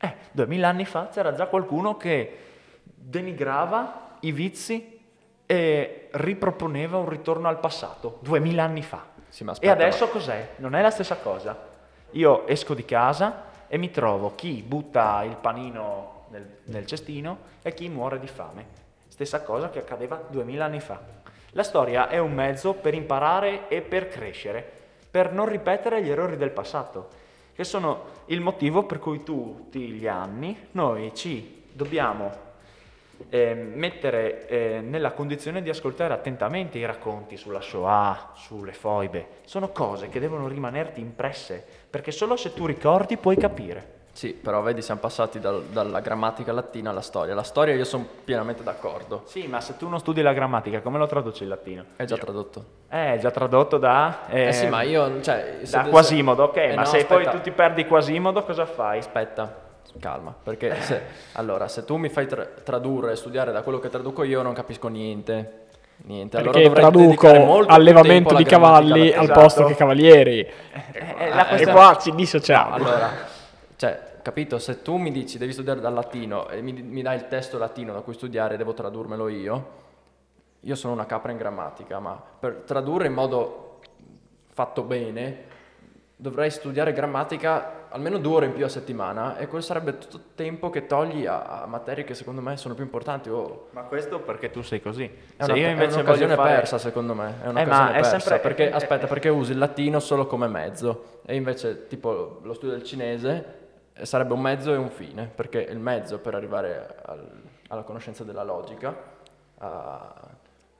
Eh, 0.00 0.14
2000 0.32 0.68
anni 0.68 0.84
fa 0.84 1.08
c'era 1.08 1.32
già 1.32 1.46
qualcuno 1.46 1.96
che 1.96 2.38
denigrava 2.82 4.18
i 4.20 4.32
vizi 4.32 5.00
e 5.46 6.08
riproponeva 6.12 6.98
un 6.98 7.08
ritorno 7.08 7.48
al 7.48 7.58
passato, 7.58 8.18
2000 8.20 8.62
anni 8.62 8.82
fa. 8.82 9.14
Sì, 9.28 9.44
e 9.60 9.68
adesso 9.68 10.08
cos'è? 10.08 10.50
Non 10.56 10.74
è 10.74 10.82
la 10.82 10.90
stessa 10.90 11.16
cosa. 11.16 11.74
Io 12.16 12.46
esco 12.46 12.72
di 12.72 12.86
casa 12.86 13.44
e 13.68 13.76
mi 13.76 13.90
trovo 13.90 14.34
chi 14.34 14.62
butta 14.62 15.22
il 15.22 15.36
panino 15.36 16.24
nel, 16.30 16.60
nel 16.64 16.86
cestino 16.86 17.38
e 17.60 17.74
chi 17.74 17.90
muore 17.90 18.18
di 18.18 18.26
fame. 18.26 18.84
Stessa 19.06 19.42
cosa 19.42 19.68
che 19.68 19.80
accadeva 19.80 20.22
2000 20.26 20.64
anni 20.64 20.80
fa. 20.80 20.98
La 21.50 21.62
storia 21.62 22.08
è 22.08 22.16
un 22.16 22.32
mezzo 22.32 22.72
per 22.72 22.94
imparare 22.94 23.68
e 23.68 23.82
per 23.82 24.08
crescere, 24.08 24.66
per 25.10 25.30
non 25.30 25.46
ripetere 25.46 26.02
gli 26.02 26.08
errori 26.08 26.38
del 26.38 26.50
passato, 26.50 27.08
che 27.54 27.64
sono 27.64 28.04
il 28.26 28.40
motivo 28.40 28.84
per 28.84 28.98
cui 28.98 29.22
tutti 29.22 29.90
gli 29.90 30.06
anni 30.06 30.68
noi 30.72 31.14
ci 31.14 31.64
dobbiamo 31.70 32.44
eh, 33.30 33.54
mettere 33.54 34.46
eh, 34.46 34.80
nella 34.80 35.12
condizione 35.12 35.62
di 35.62 35.68
ascoltare 35.68 36.14
attentamente 36.14 36.78
i 36.78 36.84
racconti 36.84 37.36
sulla 37.36 37.60
Shoah, 37.60 38.32
sulle 38.34 38.72
foibe. 38.72 39.28
Sono 39.44 39.70
cose 39.70 40.08
che 40.08 40.20
devono 40.20 40.48
rimanerti 40.48 41.00
impresse, 41.00 41.85
perché 41.88 42.10
solo 42.10 42.36
se 42.36 42.52
tu 42.52 42.66
ricordi 42.66 43.16
puoi 43.16 43.36
capire. 43.36 43.94
Sì, 44.16 44.32
però 44.32 44.62
vedi, 44.62 44.80
siamo 44.80 44.98
passati 44.98 45.38
dal, 45.38 45.64
dalla 45.64 46.00
grammatica 46.00 46.50
latina 46.50 46.88
alla 46.88 47.02
storia. 47.02 47.34
La 47.34 47.42
storia 47.42 47.74
io 47.74 47.84
sono 47.84 48.06
pienamente 48.24 48.62
d'accordo. 48.62 49.24
Sì, 49.26 49.46
ma 49.46 49.60
se 49.60 49.76
tu 49.76 49.90
non 49.90 49.98
studi 49.98 50.22
la 50.22 50.32
grammatica, 50.32 50.80
come 50.80 50.96
lo 50.96 51.06
traduci 51.06 51.42
in 51.42 51.50
latino? 51.50 51.84
È 51.96 52.06
già 52.06 52.14
io. 52.14 52.22
tradotto. 52.22 52.64
Eh, 52.88 53.16
è 53.16 53.18
già 53.18 53.30
tradotto 53.30 53.76
da... 53.76 54.26
Eh, 54.30 54.46
eh 54.46 54.52
sì, 54.54 54.68
ma 54.68 54.80
io... 54.80 55.20
Cioè, 55.20 55.58
da 55.68 55.82
Quasimodo, 55.82 56.44
ok, 56.44 56.56
eh 56.56 56.74
ma 56.74 56.82
no, 56.82 56.86
se 56.86 56.96
aspetta. 57.00 57.14
poi 57.14 57.30
tu 57.30 57.42
ti 57.42 57.50
perdi 57.50 57.84
Quasimodo, 57.84 58.42
cosa 58.42 58.64
fai? 58.64 59.00
Aspetta, 59.00 59.54
calma, 60.00 60.34
perché 60.42 60.74
se, 60.80 61.02
allora, 61.32 61.68
se 61.68 61.84
tu 61.84 61.96
mi 61.96 62.08
fai 62.08 62.26
tra- 62.26 62.46
tradurre 62.46 63.12
e 63.12 63.16
studiare 63.16 63.52
da 63.52 63.60
quello 63.60 63.78
che 63.78 63.90
traduco 63.90 64.22
io 64.22 64.40
non 64.40 64.54
capisco 64.54 64.88
niente. 64.88 65.65
Niente, 65.98 66.40
perché 66.40 66.64
allora 66.64 66.80
traduco 66.80 67.64
allevamento 67.66 68.34
di 68.34 68.44
cavalli 68.44 69.12
al 69.12 69.24
esatto. 69.24 69.40
posto 69.40 69.64
che 69.64 69.74
cavalieri. 69.74 70.40
Eh, 70.40 70.52
eh, 70.92 71.56
eh, 71.56 71.62
e 71.62 71.66
qua 71.66 71.96
ci 72.00 72.14
dissociamo. 72.14 72.74
allora, 72.74 73.10
cioè, 73.76 74.18
capito, 74.22 74.58
se 74.58 74.82
tu 74.82 74.96
mi 74.96 75.10
dici 75.10 75.38
devi 75.38 75.52
studiare 75.52 75.80
dal 75.80 75.94
latino 75.94 76.48
e 76.48 76.60
mi, 76.60 76.72
mi 76.72 77.02
dai 77.02 77.16
il 77.16 77.28
testo 77.28 77.58
latino 77.58 77.92
da 77.92 78.00
cui 78.00 78.14
studiare, 78.14 78.56
devo 78.56 78.74
tradurmelo 78.74 79.28
io, 79.28 79.66
io 80.60 80.74
sono 80.74 80.92
una 80.92 81.06
capra 81.06 81.32
in 81.32 81.38
grammatica, 81.38 81.98
ma 81.98 82.20
per 82.38 82.62
tradurre 82.66 83.06
in 83.06 83.14
modo 83.14 83.80
fatto 84.52 84.82
bene 84.82 85.54
dovrei 86.18 86.50
studiare 86.50 86.94
grammatica 86.94 87.84
almeno 87.90 88.18
due 88.18 88.36
ore 88.36 88.46
in 88.46 88.54
più 88.54 88.64
a 88.64 88.68
settimana 88.68 89.36
e 89.36 89.46
quello 89.46 89.62
sarebbe 89.62 89.98
tutto 89.98 90.16
il 90.16 90.22
tempo 90.34 90.70
che 90.70 90.86
togli 90.86 91.26
a, 91.26 91.62
a 91.62 91.66
materie 91.66 92.04
che 92.04 92.14
secondo 92.14 92.40
me 92.40 92.56
sono 92.56 92.74
più 92.74 92.84
importanti. 92.84 93.28
Oh. 93.28 93.68
Ma 93.70 93.82
questo 93.82 94.20
perché 94.20 94.50
tu 94.50 94.62
sei 94.62 94.80
così? 94.80 95.04
È, 95.36 95.44
una, 95.44 95.54
io 95.54 95.68
invece 95.68 95.90
è 95.90 96.00
un'occasione 96.00 96.34
fare... 96.34 96.54
persa 96.54 96.78
secondo 96.78 97.14
me, 97.14 97.34
è 97.42 97.48
un'occasione 97.48 97.90
eh, 97.90 97.92
persa, 97.92 98.18
sempre... 98.18 98.38
perché, 98.40 98.72
aspetta, 98.72 99.06
perché 99.06 99.28
usi 99.28 99.52
il 99.52 99.58
latino 99.58 100.00
solo 100.00 100.26
come 100.26 100.48
mezzo 100.48 101.20
e 101.26 101.34
invece 101.34 101.86
tipo 101.86 102.40
lo 102.42 102.54
studio 102.54 102.74
del 102.74 102.84
cinese 102.84 103.64
sarebbe 104.02 104.32
un 104.32 104.40
mezzo 104.40 104.72
e 104.72 104.76
un 104.76 104.90
fine, 104.90 105.30
perché 105.32 105.60
il 105.60 105.78
mezzo 105.78 106.18
per 106.18 106.34
arrivare 106.34 106.96
al, 107.02 107.42
alla 107.68 107.82
conoscenza 107.82 108.24
della 108.24 108.42
logica, 108.42 108.94
a, 109.58 110.14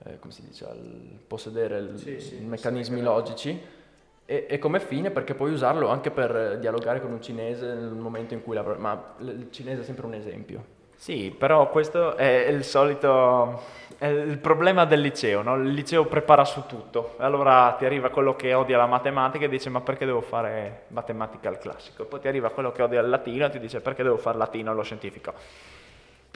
eh, 0.04 0.18
come 0.18 0.32
si 0.32 0.42
dice, 0.42 0.66
al 0.66 1.18
possedere 1.26 1.78
il, 1.78 1.98
sì, 1.98 2.20
sì, 2.20 2.42
i 2.42 2.44
meccanismi 2.44 3.00
logici, 3.00 3.58
e, 4.26 4.46
e, 4.48 4.58
come 4.58 4.80
fine 4.80 5.10
perché 5.10 5.34
puoi 5.34 5.52
usarlo 5.52 5.88
anche 5.88 6.10
per 6.10 6.58
dialogare 6.58 7.00
con 7.00 7.12
un 7.12 7.22
cinese 7.22 7.66
nel 7.66 7.92
momento 7.92 8.34
in 8.34 8.42
cui 8.42 8.54
lavora, 8.54 8.76
ma 8.76 9.14
il 9.20 9.48
cinese 9.50 9.82
è 9.82 9.84
sempre 9.84 10.04
un 10.04 10.14
esempio. 10.14 10.74
Sì, 10.96 11.34
però 11.36 11.68
questo 11.70 12.16
è 12.16 12.48
il 12.48 12.64
solito, 12.64 13.62
è 13.98 14.06
il 14.06 14.38
problema 14.38 14.86
del 14.86 15.00
liceo, 15.00 15.42
no? 15.42 15.54
il 15.56 15.72
liceo 15.72 16.06
prepara 16.06 16.44
su 16.44 16.64
tutto, 16.66 17.14
allora 17.18 17.76
ti 17.78 17.84
arriva 17.84 18.08
quello 18.08 18.34
che 18.34 18.54
odia 18.54 18.78
la 18.78 18.86
matematica 18.86 19.44
e 19.44 19.48
dice 19.48 19.68
ma 19.68 19.82
perché 19.82 20.06
devo 20.06 20.22
fare 20.22 20.84
matematica 20.88 21.50
al 21.50 21.58
classico, 21.58 22.06
poi 22.06 22.20
ti 22.20 22.28
arriva 22.28 22.48
quello 22.48 22.72
che 22.72 22.82
odia 22.82 23.00
il 23.00 23.10
latino 23.10 23.44
e 23.44 23.50
ti 23.50 23.58
dice 23.58 23.80
perché 23.80 24.02
devo 24.02 24.16
fare 24.16 24.38
latino 24.38 24.70
allo 24.70 24.82
scientifico. 24.82 25.34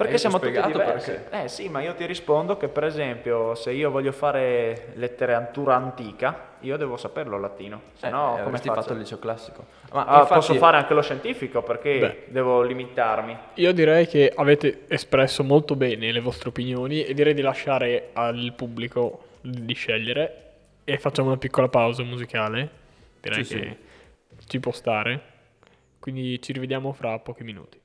Perché 0.04 0.18
siamo 0.18 0.38
tutti 0.38 0.52
diversi. 0.52 1.10
Perché? 1.10 1.42
Eh 1.44 1.48
sì, 1.48 1.68
ma 1.68 1.82
io 1.82 1.94
ti 1.94 2.06
rispondo 2.06 2.56
che 2.56 2.68
per 2.68 2.84
esempio 2.84 3.54
se 3.54 3.72
io 3.72 3.90
voglio 3.90 4.12
fare 4.12 4.92
letteratura 4.94 5.76
antica, 5.76 6.48
io 6.60 6.76
devo 6.76 6.96
saperlo 6.96 7.36
il 7.36 7.42
latino, 7.42 7.82
se 7.94 8.06
eh, 8.06 8.10
no 8.10 8.38
eh, 8.38 8.42
come 8.42 8.58
ti 8.58 8.68
fatto 8.68 8.92
il 8.92 9.00
liceo 9.00 9.18
classico? 9.18 9.66
Ma 9.92 10.04
ah, 10.04 10.20
infatti... 10.20 10.34
posso 10.34 10.54
fare 10.54 10.78
anche 10.78 10.94
lo 10.94 11.02
scientifico 11.02 11.62
perché 11.62 11.98
Beh, 11.98 12.24
devo 12.28 12.62
limitarmi. 12.62 13.36
Io 13.54 13.72
direi 13.72 14.06
che 14.06 14.32
avete 14.34 14.84
espresso 14.88 15.44
molto 15.44 15.76
bene 15.76 16.10
le 16.12 16.20
vostre 16.20 16.48
opinioni 16.48 17.04
e 17.04 17.12
direi 17.12 17.34
di 17.34 17.42
lasciare 17.42 18.10
al 18.14 18.52
pubblico 18.56 19.24
di 19.42 19.74
scegliere 19.74 20.44
e 20.84 20.98
facciamo 20.98 21.28
una 21.28 21.38
piccola 21.38 21.68
pausa 21.68 22.02
musicale. 22.02 22.68
Direi 23.20 23.44
sì, 23.44 23.54
che 23.54 23.76
sì. 24.38 24.46
ci 24.48 24.60
può 24.60 24.72
stare. 24.72 25.20
Quindi 25.98 26.40
ci 26.40 26.52
rivediamo 26.52 26.92
fra 26.92 27.18
pochi 27.18 27.44
minuti. 27.44 27.78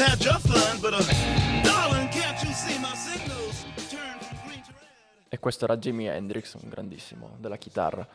Had 0.00 0.20
your 0.22 0.38
fun, 0.40 0.80
but 0.80 0.92
uh, 0.94 1.62
darling, 1.62 2.08
can't 2.10 2.40
you 2.42 2.52
see 2.52 2.78
my 2.78 2.94
signals 2.94 3.64
turn 3.90 4.18
from 4.20 4.38
green 4.46 4.62
to 4.62 4.72
red? 4.72 5.28
E 5.28 5.38
questo 5.38 5.64
era 5.64 5.76
Jimi 5.76 6.06
Hendrix, 6.06 6.54
un 6.54 6.68
grandissimo 6.68 7.36
della 7.38 7.56
chitarra. 7.56 8.06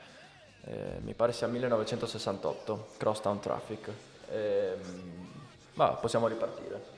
Eh, 0.66 1.00
mi 1.02 1.14
pare 1.14 1.34
sia 1.34 1.48
1968, 1.48 2.88
Crosstown 2.98 3.40
Traffic. 3.40 3.90
Eh, 4.32 4.76
ma 5.74 5.90
possiamo 5.90 6.28
ripartire. 6.28 6.92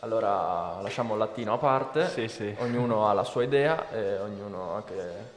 Allora 0.00 0.78
lasciamo 0.82 1.14
il 1.14 1.18
latino 1.20 1.54
a 1.54 1.58
parte, 1.58 2.08
Sì, 2.10 2.28
sì. 2.28 2.54
ognuno 2.58 3.08
ha 3.08 3.14
la 3.14 3.24
sua 3.24 3.42
idea 3.44 3.88
e 3.90 4.18
ognuno 4.18 4.72
anche 4.72 5.34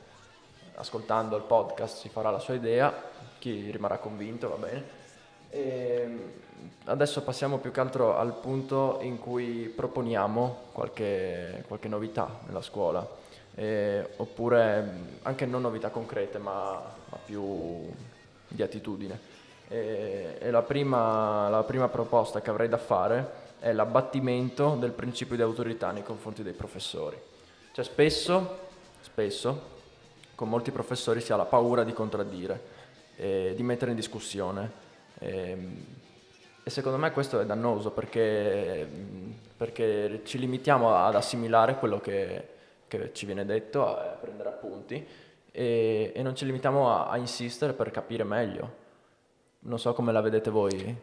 ascoltando 0.76 1.38
il 1.38 1.44
podcast 1.44 1.98
si 1.98 2.10
farà 2.10 2.30
la 2.30 2.40
sua 2.40 2.56
idea, 2.56 2.94
chi 3.38 3.70
rimarrà 3.72 3.98
convinto 4.00 4.50
va 4.50 4.56
bene. 4.56 4.84
E 5.50 6.34
adesso 6.86 7.22
passiamo 7.22 7.58
più 7.58 7.72
che 7.72 7.80
altro 7.80 8.18
al 8.18 8.34
punto 8.34 9.00
in 9.02 9.20
cui 9.20 9.72
proponiamo 9.74 10.68
qualche, 10.72 11.64
qualche 11.68 11.88
novità 11.88 12.40
nella 12.48 12.62
scuola, 12.62 13.08
eh, 13.56 14.08
oppure 14.18 15.18
anche 15.24 15.46
non 15.46 15.62
novità 15.62 15.90
concrete 15.90 16.38
ma, 16.38 16.82
ma 17.10 17.18
più 17.24 17.90
di 18.48 18.62
attitudine. 18.62 19.38
E, 19.68 20.38
e 20.40 20.52
la, 20.52 20.64
prima, 20.64 21.50
la 21.50 21.64
prima 21.64 21.88
proposta 21.88 22.42
che 22.42 22.50
avrei 22.50 22.70
da 22.70 22.78
fare 22.78 23.48
è 23.60 23.72
l'abbattimento 23.72 24.76
del 24.80 24.92
principio 24.92 25.36
di 25.36 25.42
autorità 25.42 25.92
nei 25.92 26.04
confronti 26.04 26.44
dei 26.44 26.54
professori. 26.54 27.18
Cioè 27.72 27.86
spesso, 27.86 28.58
spesso, 29.02 29.78
con 30.34 30.50
molti 30.50 30.72
professori 30.72 31.22
si 31.22 31.32
ha 31.32 31.36
la 31.36 31.46
paura 31.46 31.84
di 31.84 31.94
contraddire, 31.94 32.78
e 33.16 33.54
di 33.56 33.64
mettere 33.64 33.92
in 33.92 33.98
discussione. 33.98 34.72
E, 35.20 35.58
e 36.70 36.72
secondo 36.72 37.00
me 37.00 37.12
questo 37.12 37.40
è 37.40 37.46
dannoso 37.48 37.90
perché, 37.90 38.88
perché 39.58 40.22
ci 40.24 40.38
limitiamo 40.38 40.94
ad 40.94 41.16
assimilare 41.16 41.76
quello 41.76 42.00
che, 42.00 42.48
che 42.88 43.12
ci 43.12 43.26
viene 43.26 43.44
detto, 43.44 43.88
a 43.88 44.18
prendere 44.22 44.50
appunti 44.50 45.04
e, 45.52 46.12
e 46.16 46.22
non 46.22 46.36
ci 46.36 46.46
limitiamo 46.46 46.88
a, 46.92 47.10
a 47.10 47.18
insistere 47.18 47.74
per 47.74 47.90
capire 47.90 48.24
meglio. 48.24 48.88
Non 49.62 49.80
so 49.80 49.94
come 49.94 50.12
la 50.12 50.22
vedete 50.22 50.52
voi. 50.52 50.96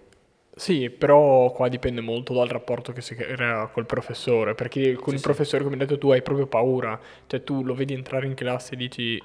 Sì, 0.55 0.89
però 0.89 1.51
qua 1.51 1.69
dipende 1.69 2.01
molto 2.01 2.33
dal 2.33 2.47
rapporto 2.47 2.93
che 2.93 3.01
si 3.01 3.17
crea 3.17 3.67
col 3.67 3.87
professore, 3.87 4.55
perché 4.55 4.95
con 4.95 5.09
Sì, 5.09 5.15
il 5.17 5.21
professore, 5.21 5.65
come 5.65 5.75
hai 5.75 5.81
detto 5.81 5.99
tu, 5.99 6.11
hai 6.13 6.23
proprio 6.23 6.47
paura, 6.47 6.99
cioè 7.27 7.43
tu 7.43 7.65
lo 7.65 7.75
vedi 7.75 7.93
entrare 7.93 8.27
in 8.27 8.35
classe 8.35 8.75
e 8.75 8.77
dici 8.77 9.21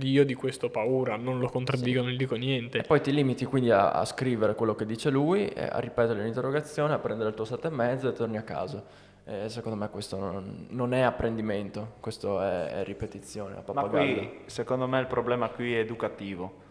io 0.00 0.24
di 0.24 0.34
questo 0.34 0.66
ho 0.66 0.70
paura, 0.70 1.16
non 1.16 1.38
lo 1.38 1.48
contraddico, 1.48 2.02
non 2.02 2.10
gli 2.10 2.16
dico 2.16 2.34
E 2.34 2.38
niente. 2.38 2.82
poi 2.82 3.00
ti 3.00 3.12
limiti 3.12 3.44
quindi 3.44 3.70
a, 3.70 3.92
a 3.92 4.04
scrivere 4.04 4.54
quello 4.54 4.74
che 4.74 4.86
dice 4.86 5.10
lui, 5.10 5.46
e 5.48 5.62
a 5.62 5.78
ripetere 5.78 6.22
l'interrogazione, 6.22 6.94
a 6.94 6.98
prendere 6.98 7.30
il 7.30 7.34
tuo 7.34 7.44
sette 7.44 7.68
e 7.68 7.70
mezzo 7.70 8.08
e 8.08 8.12
torni 8.12 8.36
a 8.36 8.42
casa. 8.42 8.84
E 9.28 9.48
secondo 9.48 9.76
me 9.76 9.90
questo 9.90 10.18
non, 10.18 10.66
non 10.70 10.94
è 10.94 11.00
apprendimento, 11.00 11.94
questo 11.98 12.40
è, 12.40 12.68
è 12.68 12.84
ripetizione 12.84 13.60
Ma 13.72 13.82
qui, 13.84 14.42
secondo 14.46 14.86
me, 14.86 15.00
il 15.00 15.06
problema 15.06 15.48
qui 15.48 15.74
è 15.74 15.78
educativo. 15.78 16.64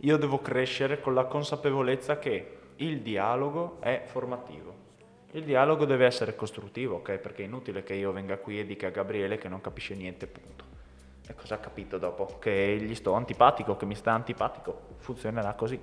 Io 0.00 0.16
devo 0.16 0.40
crescere 0.40 1.00
con 1.00 1.14
la 1.14 1.24
consapevolezza 1.24 2.18
che 2.18 2.58
il 2.76 3.00
dialogo 3.00 3.78
è 3.80 4.02
formativo. 4.04 4.74
Il 5.32 5.42
dialogo 5.42 5.84
deve 5.84 6.06
essere 6.06 6.36
costruttivo, 6.36 6.96
ok? 6.96 7.18
Perché 7.18 7.42
è 7.42 7.46
inutile 7.46 7.82
che 7.82 7.94
io 7.94 8.12
venga 8.12 8.36
qui 8.38 8.60
e 8.60 8.66
dica 8.66 8.86
a 8.86 8.90
Gabriele 8.90 9.38
che 9.38 9.48
non 9.48 9.60
capisce 9.60 9.94
niente, 9.94 10.26
punto. 10.26 10.75
E 11.28 11.34
cosa 11.34 11.56
ha 11.56 11.58
capito 11.58 11.98
dopo? 11.98 12.36
Che 12.38 12.76
gli 12.80 12.94
sto 12.94 13.14
antipatico, 13.14 13.76
che 13.76 13.84
mi 13.84 13.94
sta 13.94 14.12
antipatico. 14.12 14.80
Funzionerà 14.98 15.54
così. 15.54 15.80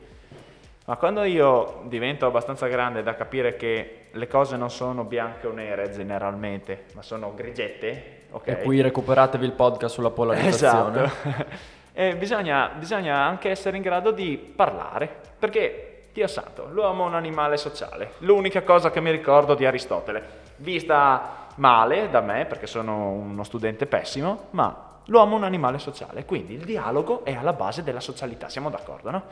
Ma 0.86 0.98
quando 0.98 1.24
io 1.24 1.84
divento 1.88 2.26
abbastanza 2.26 2.68
grande 2.68 3.04
da 3.04 3.16
capire 3.16 3.56
che 3.56 4.08
le 4.12 4.28
cose 4.28 4.58
non 4.58 4.70
sono 4.70 5.06
bianche 5.06 5.48
o 5.48 5.54
nere 5.54 5.92
generalmente, 5.92 6.86
ma 6.94 7.02
sono 7.02 7.34
grigette, 7.34 8.24
ok? 8.32 8.48
E 8.48 8.62
qui 8.62 8.82
recuperatevi 8.82 9.46
il 9.46 9.54
podcast 9.54 9.94
sulla 9.94 10.10
polarizzazione. 10.10 11.04
Esatto. 11.04 11.72
E 11.96 12.16
bisogna, 12.16 12.72
bisogna 12.76 13.20
anche 13.20 13.52
essere 13.52 13.78
in 13.78 13.84
grado 13.84 14.10
di 14.10 14.36
parlare, 14.36 15.08
perché, 15.38 16.08
Dio 16.12 16.26
santo, 16.26 16.68
l'uomo 16.72 17.06
è 17.06 17.08
un 17.08 17.14
animale 17.14 17.56
sociale. 17.56 18.14
L'unica 18.20 18.64
cosa 18.64 18.90
che 18.90 19.00
mi 19.00 19.12
ricordo 19.12 19.54
di 19.54 19.64
Aristotele, 19.64 20.24
vista 20.56 21.50
male 21.58 22.10
da 22.10 22.22
me, 22.22 22.46
perché 22.46 22.66
sono 22.66 23.10
uno 23.12 23.44
studente 23.44 23.86
pessimo, 23.86 24.48
ma 24.52 24.93
l'uomo 25.06 25.36
è 25.36 25.38
un 25.38 25.44
animale 25.44 25.80
sociale, 25.80 26.26
quindi 26.26 26.54
il 26.54 26.64
dialogo 26.64 27.24
è 27.26 27.34
alla 27.34 27.54
base 27.54 27.84
della 27.84 28.00
socialità, 28.00 28.50
siamo 28.50 28.70
d'accordo, 28.70 29.12
no? 29.12 29.24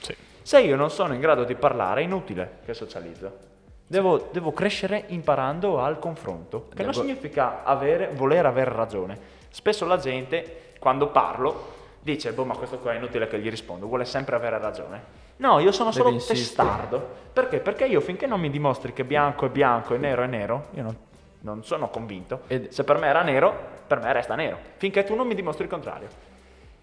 Sì. 0.00 0.14
Se 0.42 0.60
io 0.60 0.76
non 0.76 0.90
sono 0.90 1.14
in 1.14 1.20
grado 1.20 1.44
di 1.44 1.54
parlare, 1.54 2.00
è 2.00 2.04
inutile 2.04 2.58
che 2.64 2.74
socializzo. 2.74 3.48
Devo, 3.86 4.28
devo 4.30 4.52
crescere 4.52 5.04
imparando 5.08 5.80
al 5.80 5.98
confronto, 5.98 6.68
che 6.74 6.82
non 6.84 6.92
Devo- 6.92 7.04
significa 7.04 7.64
avere, 7.64 8.10
voler 8.14 8.46
avere 8.46 8.72
ragione. 8.72 9.18
Spesso 9.50 9.84
la 9.84 9.96
gente, 9.96 10.72
quando 10.78 11.08
parlo, 11.08 11.78
dice, 12.00 12.32
boh, 12.32 12.44
ma 12.44 12.54
questo 12.56 12.78
qua 12.78 12.92
è 12.92 12.96
inutile 12.96 13.26
che 13.26 13.40
gli 13.40 13.50
rispondo, 13.50 13.86
vuole 13.86 14.04
sempre 14.04 14.36
avere 14.36 14.58
ragione. 14.58 15.18
No, 15.36 15.58
io 15.58 15.72
sono 15.72 15.90
solo 15.90 16.10
insistere. 16.10 16.38
testardo. 16.38 17.08
Perché? 17.32 17.58
Perché 17.58 17.86
io 17.86 18.00
finché 18.00 18.26
non 18.26 18.38
mi 18.40 18.50
dimostri 18.50 18.92
che 18.92 19.04
bianco 19.04 19.46
è 19.46 19.48
bianco 19.48 19.94
e 19.94 19.98
nero 19.98 20.22
è 20.22 20.26
nero, 20.26 20.66
io 20.74 20.82
non, 20.82 20.96
non 21.40 21.64
sono 21.64 21.88
convinto. 21.88 22.42
Ed- 22.46 22.68
Se 22.68 22.84
per 22.84 22.98
me 22.98 23.08
era 23.08 23.22
nero, 23.22 23.78
per 23.90 23.98
me 24.00 24.12
resta 24.12 24.36
nero. 24.36 24.56
Finché 24.76 25.02
tu 25.02 25.16
non 25.16 25.26
mi 25.26 25.34
dimostri 25.34 25.64
il 25.64 25.70
contrario. 25.70 26.06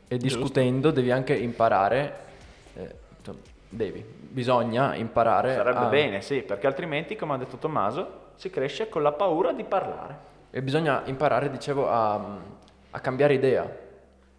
E 0.09 0.17
discutendo 0.17 0.91
devi 0.91 1.09
anche 1.09 1.33
imparare, 1.33 2.13
eh, 2.75 2.95
devi, 3.69 4.03
bisogna 4.03 4.93
imparare 4.93 5.53
Sarebbe 5.55 5.79
a- 5.79 5.85
bene, 5.85 6.21
sì, 6.21 6.41
perché 6.41 6.67
altrimenti, 6.67 7.15
come 7.15 7.35
ha 7.35 7.37
detto 7.37 7.55
Tommaso, 7.55 8.31
si 8.35 8.49
cresce 8.49 8.89
con 8.89 9.03
la 9.03 9.13
paura 9.13 9.53
di 9.53 9.63
parlare. 9.63 10.17
E 10.51 10.61
bisogna 10.61 11.03
imparare, 11.05 11.49
dicevo, 11.49 11.89
a, 11.89 12.19
a 12.91 12.99
cambiare 12.99 13.35
idea. 13.35 13.63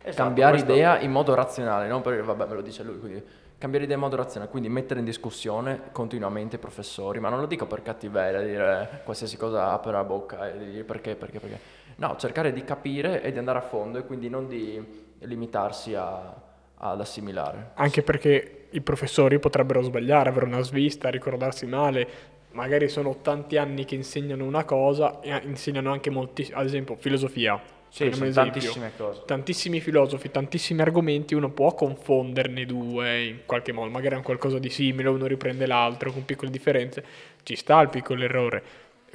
Esatto, 0.02 0.22
cambiare 0.22 0.52
questo- 0.56 0.72
idea 0.74 0.98
in 1.00 1.10
modo 1.10 1.32
razionale, 1.34 1.88
non 1.88 2.02
perché, 2.02 2.20
vabbè, 2.20 2.44
me 2.48 2.54
lo 2.54 2.60
dice 2.60 2.82
lui, 2.82 2.98
quindi 2.98 3.24
cambiare 3.56 3.86
idea 3.86 3.96
in 3.96 4.02
modo 4.02 4.16
razionale, 4.16 4.50
quindi 4.50 4.68
mettere 4.68 5.00
in 5.00 5.06
discussione 5.06 5.84
continuamente 5.90 6.56
i 6.56 6.58
professori, 6.58 7.18
ma 7.18 7.30
non 7.30 7.40
lo 7.40 7.46
dico 7.46 7.64
per 7.64 7.80
cattiveria, 7.80 8.42
dire 8.42 9.00
qualsiasi 9.04 9.38
cosa 9.38 9.70
apre 9.72 9.92
la 9.92 10.04
bocca 10.04 10.48
e 10.50 10.58
dire 10.58 10.84
perché, 10.84 11.16
perché, 11.16 11.40
perché. 11.40 11.76
No, 11.98 12.16
cercare 12.16 12.52
di 12.52 12.62
capire 12.62 13.22
e 13.22 13.32
di 13.32 13.38
andare 13.38 13.58
a 13.58 13.62
fondo 13.62 13.98
e 13.98 14.04
quindi 14.04 14.28
non 14.28 14.46
di 14.46 14.80
limitarsi 15.20 15.94
a- 15.94 16.32
ad 16.76 17.00
assimilare. 17.00 17.70
Anche 17.74 18.02
perché 18.02 18.66
i 18.70 18.80
professori 18.80 19.40
potrebbero 19.40 19.82
sbagliare, 19.82 20.28
avere 20.28 20.46
una 20.46 20.60
svista, 20.60 21.08
ricordarsi 21.08 21.66
male. 21.66 22.36
Magari 22.52 22.88
sono 22.88 23.16
tanti 23.20 23.56
anni 23.56 23.84
che 23.84 23.96
insegnano 23.96 24.44
una 24.44 24.64
cosa 24.64 25.20
e 25.20 25.40
insegnano 25.44 25.90
anche 25.90 26.10
molti, 26.10 26.48
ad 26.52 26.64
esempio, 26.64 26.94
filosofia. 26.96 27.60
Sì, 27.88 28.12
sono 28.12 28.26
esempio. 28.26 28.52
tantissime 28.52 28.92
cose. 28.96 29.22
Tantissimi 29.26 29.80
filosofi, 29.80 30.30
tantissimi 30.30 30.80
argomenti, 30.82 31.34
uno 31.34 31.50
può 31.50 31.74
confonderne 31.74 32.64
due 32.66 33.24
in 33.24 33.38
qualche 33.46 33.72
modo, 33.72 33.90
magari 33.90 34.14
è 34.14 34.18
un 34.18 34.22
qualcosa 34.22 34.58
di 34.58 34.68
simile, 34.70 35.08
uno 35.08 35.26
riprende 35.26 35.66
l'altro 35.66 36.12
con 36.12 36.24
piccole 36.24 36.50
differenze, 36.50 37.02
ci 37.42 37.56
sta 37.56 37.80
il 37.80 37.88
piccolo 37.88 38.22
errore. 38.22 38.62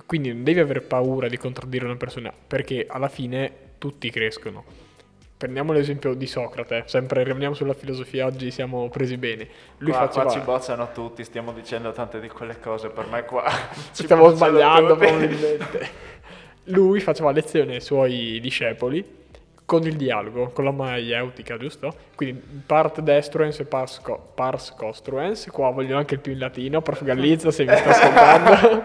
Quindi 0.06 0.34
non 0.34 0.44
devi 0.44 0.60
avere 0.60 0.82
paura 0.82 1.28
di 1.28 1.38
contraddire 1.38 1.86
una 1.86 1.96
persona, 1.96 2.32
perché 2.32 2.86
alla 2.88 3.08
fine 3.08 3.52
tutti 3.78 4.10
crescono. 4.10 4.64
Prendiamo 5.38 5.74
l'esempio 5.74 6.14
di 6.14 6.26
Socrate, 6.26 6.84
sempre 6.86 7.24
rimaniamo 7.24 7.54
sulla 7.54 7.74
filosofia, 7.74 8.26
oggi 8.26 8.50
siamo 8.50 8.88
presi 8.90 9.18
bene. 9.18 9.48
Lui 9.80 9.92
qua, 9.92 10.08
faceva... 10.08 10.24
qua 10.24 10.34
ci 10.34 10.40
bozzano 10.40 10.92
tutti, 10.94 11.24
stiamo 11.24 11.52
dicendo 11.52 11.92
tante 11.92 12.20
di 12.22 12.30
quelle 12.30 12.60
cose, 12.60 12.90
per 12.90 13.08
me 13.08 13.24
qua 13.26 13.44
ci 13.92 14.04
Stiamo 14.04 14.30
sbagliando 14.30 14.96
probabilmente. 14.96 15.90
Lui 16.66 17.02
faceva 17.02 17.32
lezione 17.32 17.76
ai 17.76 17.82
suoi 17.82 18.40
discepoli 18.40 19.22
con 19.66 19.84
il 19.84 19.96
dialogo, 19.96 20.52
con 20.52 20.64
la 20.64 20.72
maieutica, 20.72 21.58
giusto? 21.58 21.94
Quindi 22.16 22.42
part 22.66 23.02
destruens 23.02 23.60
e 23.60 23.66
pars, 23.66 24.00
co- 24.00 24.32
pars 24.34 24.74
costruens, 24.76 25.48
qua 25.52 25.72
voglio 25.72 25.98
anche 25.98 26.14
il 26.16 26.20
più 26.20 26.32
in 26.32 26.40
latino, 26.40 26.82
prof 26.82 27.04
Gallizza 27.04 27.52
se 27.52 27.66
mi 27.66 27.76
sta 27.76 27.90
ascoltando. 27.90 28.84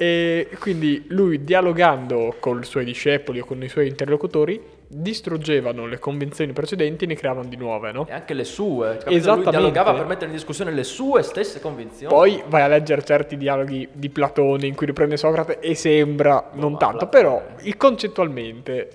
E 0.00 0.48
quindi 0.58 1.04
lui 1.08 1.44
dialogando 1.44 2.36
con 2.40 2.58
i 2.60 2.64
suoi 2.64 2.86
discepoli 2.86 3.40
o 3.40 3.44
con 3.44 3.62
i 3.62 3.68
suoi 3.68 3.86
interlocutori 3.86 4.58
distruggevano 4.88 5.84
le 5.86 5.98
convinzioni 5.98 6.54
precedenti 6.54 7.04
e 7.04 7.06
ne 7.06 7.16
creavano 7.16 7.46
di 7.46 7.56
nuove, 7.56 7.92
no? 7.92 8.06
E 8.08 8.12
anche 8.14 8.32
le 8.32 8.44
sue, 8.44 8.92
capito? 8.96 9.10
Esattamente. 9.10 9.50
Lui 9.50 9.70
dialogava 9.70 9.92
per 9.98 10.06
mettere 10.06 10.30
in 10.30 10.32
discussione 10.32 10.70
le 10.72 10.84
sue 10.84 11.22
stesse 11.22 11.60
convinzioni. 11.60 12.14
Poi 12.14 12.42
vai 12.46 12.62
a 12.62 12.68
leggere 12.68 13.04
certi 13.04 13.36
dialoghi 13.36 13.88
di 13.92 14.08
Platone 14.08 14.66
in 14.66 14.74
cui 14.74 14.86
riprende 14.86 15.18
Socrate 15.18 15.58
e 15.60 15.74
sembra 15.74 16.48
non 16.54 16.78
tanto, 16.78 17.06
però 17.06 17.42
il- 17.64 17.76
concettualmente 17.76 18.88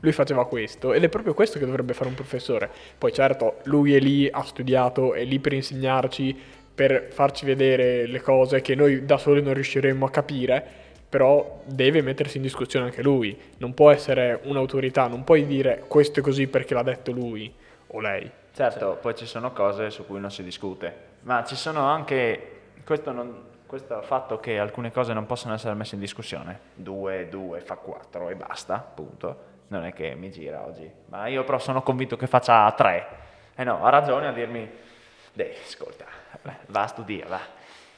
lui 0.00 0.12
faceva 0.12 0.46
questo 0.46 0.92
ed 0.92 1.04
è 1.04 1.08
proprio 1.10 1.34
questo 1.34 1.58
che 1.58 1.66
dovrebbe 1.66 1.92
fare 1.92 2.08
un 2.08 2.14
professore. 2.14 2.70
Poi 2.96 3.12
certo, 3.12 3.56
lui 3.64 3.94
è 3.94 3.98
lì, 3.98 4.26
ha 4.30 4.42
studiato, 4.42 5.12
è 5.12 5.24
lì 5.24 5.38
per 5.38 5.52
insegnarci, 5.52 6.36
per 6.76 7.08
farci 7.10 7.46
vedere 7.46 8.06
le 8.06 8.20
cose 8.20 8.60
che 8.60 8.74
noi 8.74 9.06
da 9.06 9.16
soli 9.16 9.40
non 9.40 9.54
riusciremmo 9.54 10.04
a 10.04 10.10
capire, 10.10 10.62
però 11.08 11.62
deve 11.64 12.02
mettersi 12.02 12.36
in 12.36 12.42
discussione 12.42 12.84
anche 12.84 13.02
lui. 13.02 13.34
Non 13.56 13.72
può 13.72 13.90
essere 13.90 14.40
un'autorità, 14.42 15.06
non 15.06 15.24
puoi 15.24 15.46
dire 15.46 15.84
questo 15.88 16.20
è 16.20 16.22
così 16.22 16.48
perché 16.48 16.74
l'ha 16.74 16.82
detto 16.82 17.12
lui 17.12 17.50
o 17.88 18.00
lei. 18.00 18.30
Certo, 18.54 18.98
poi 19.00 19.14
ci 19.14 19.24
sono 19.24 19.52
cose 19.52 19.88
su 19.88 20.04
cui 20.04 20.20
non 20.20 20.30
si 20.30 20.42
discute, 20.42 20.94
ma 21.22 21.44
ci 21.44 21.56
sono 21.56 21.80
anche 21.86 22.52
questo, 22.84 23.10
non- 23.10 23.44
questo 23.64 24.02
fatto 24.02 24.38
che 24.38 24.58
alcune 24.58 24.92
cose 24.92 25.14
non 25.14 25.24
possono 25.24 25.54
essere 25.54 25.72
messe 25.72 25.94
in 25.94 26.00
discussione. 26.02 26.60
2, 26.74 27.28
2 27.30 27.60
fa 27.60 27.76
4 27.76 28.28
e 28.28 28.34
basta, 28.34 28.78
punto. 28.78 29.54
Non 29.68 29.84
è 29.84 29.94
che 29.94 30.14
mi 30.14 30.30
gira 30.30 30.64
oggi, 30.64 30.88
ma 31.06 31.26
io 31.26 31.42
però 31.44 31.58
sono 31.58 31.82
convinto 31.82 32.16
che 32.18 32.26
faccia 32.26 32.70
3. 32.70 33.06
Eh 33.56 33.64
no, 33.64 33.82
ha 33.82 33.88
ragione 33.88 34.28
a 34.28 34.32
dirmi, 34.32 34.68
deh, 35.32 35.54
ascolta, 35.64 36.04
va 36.66 36.82
a 36.82 36.86
studiare. 36.86 37.38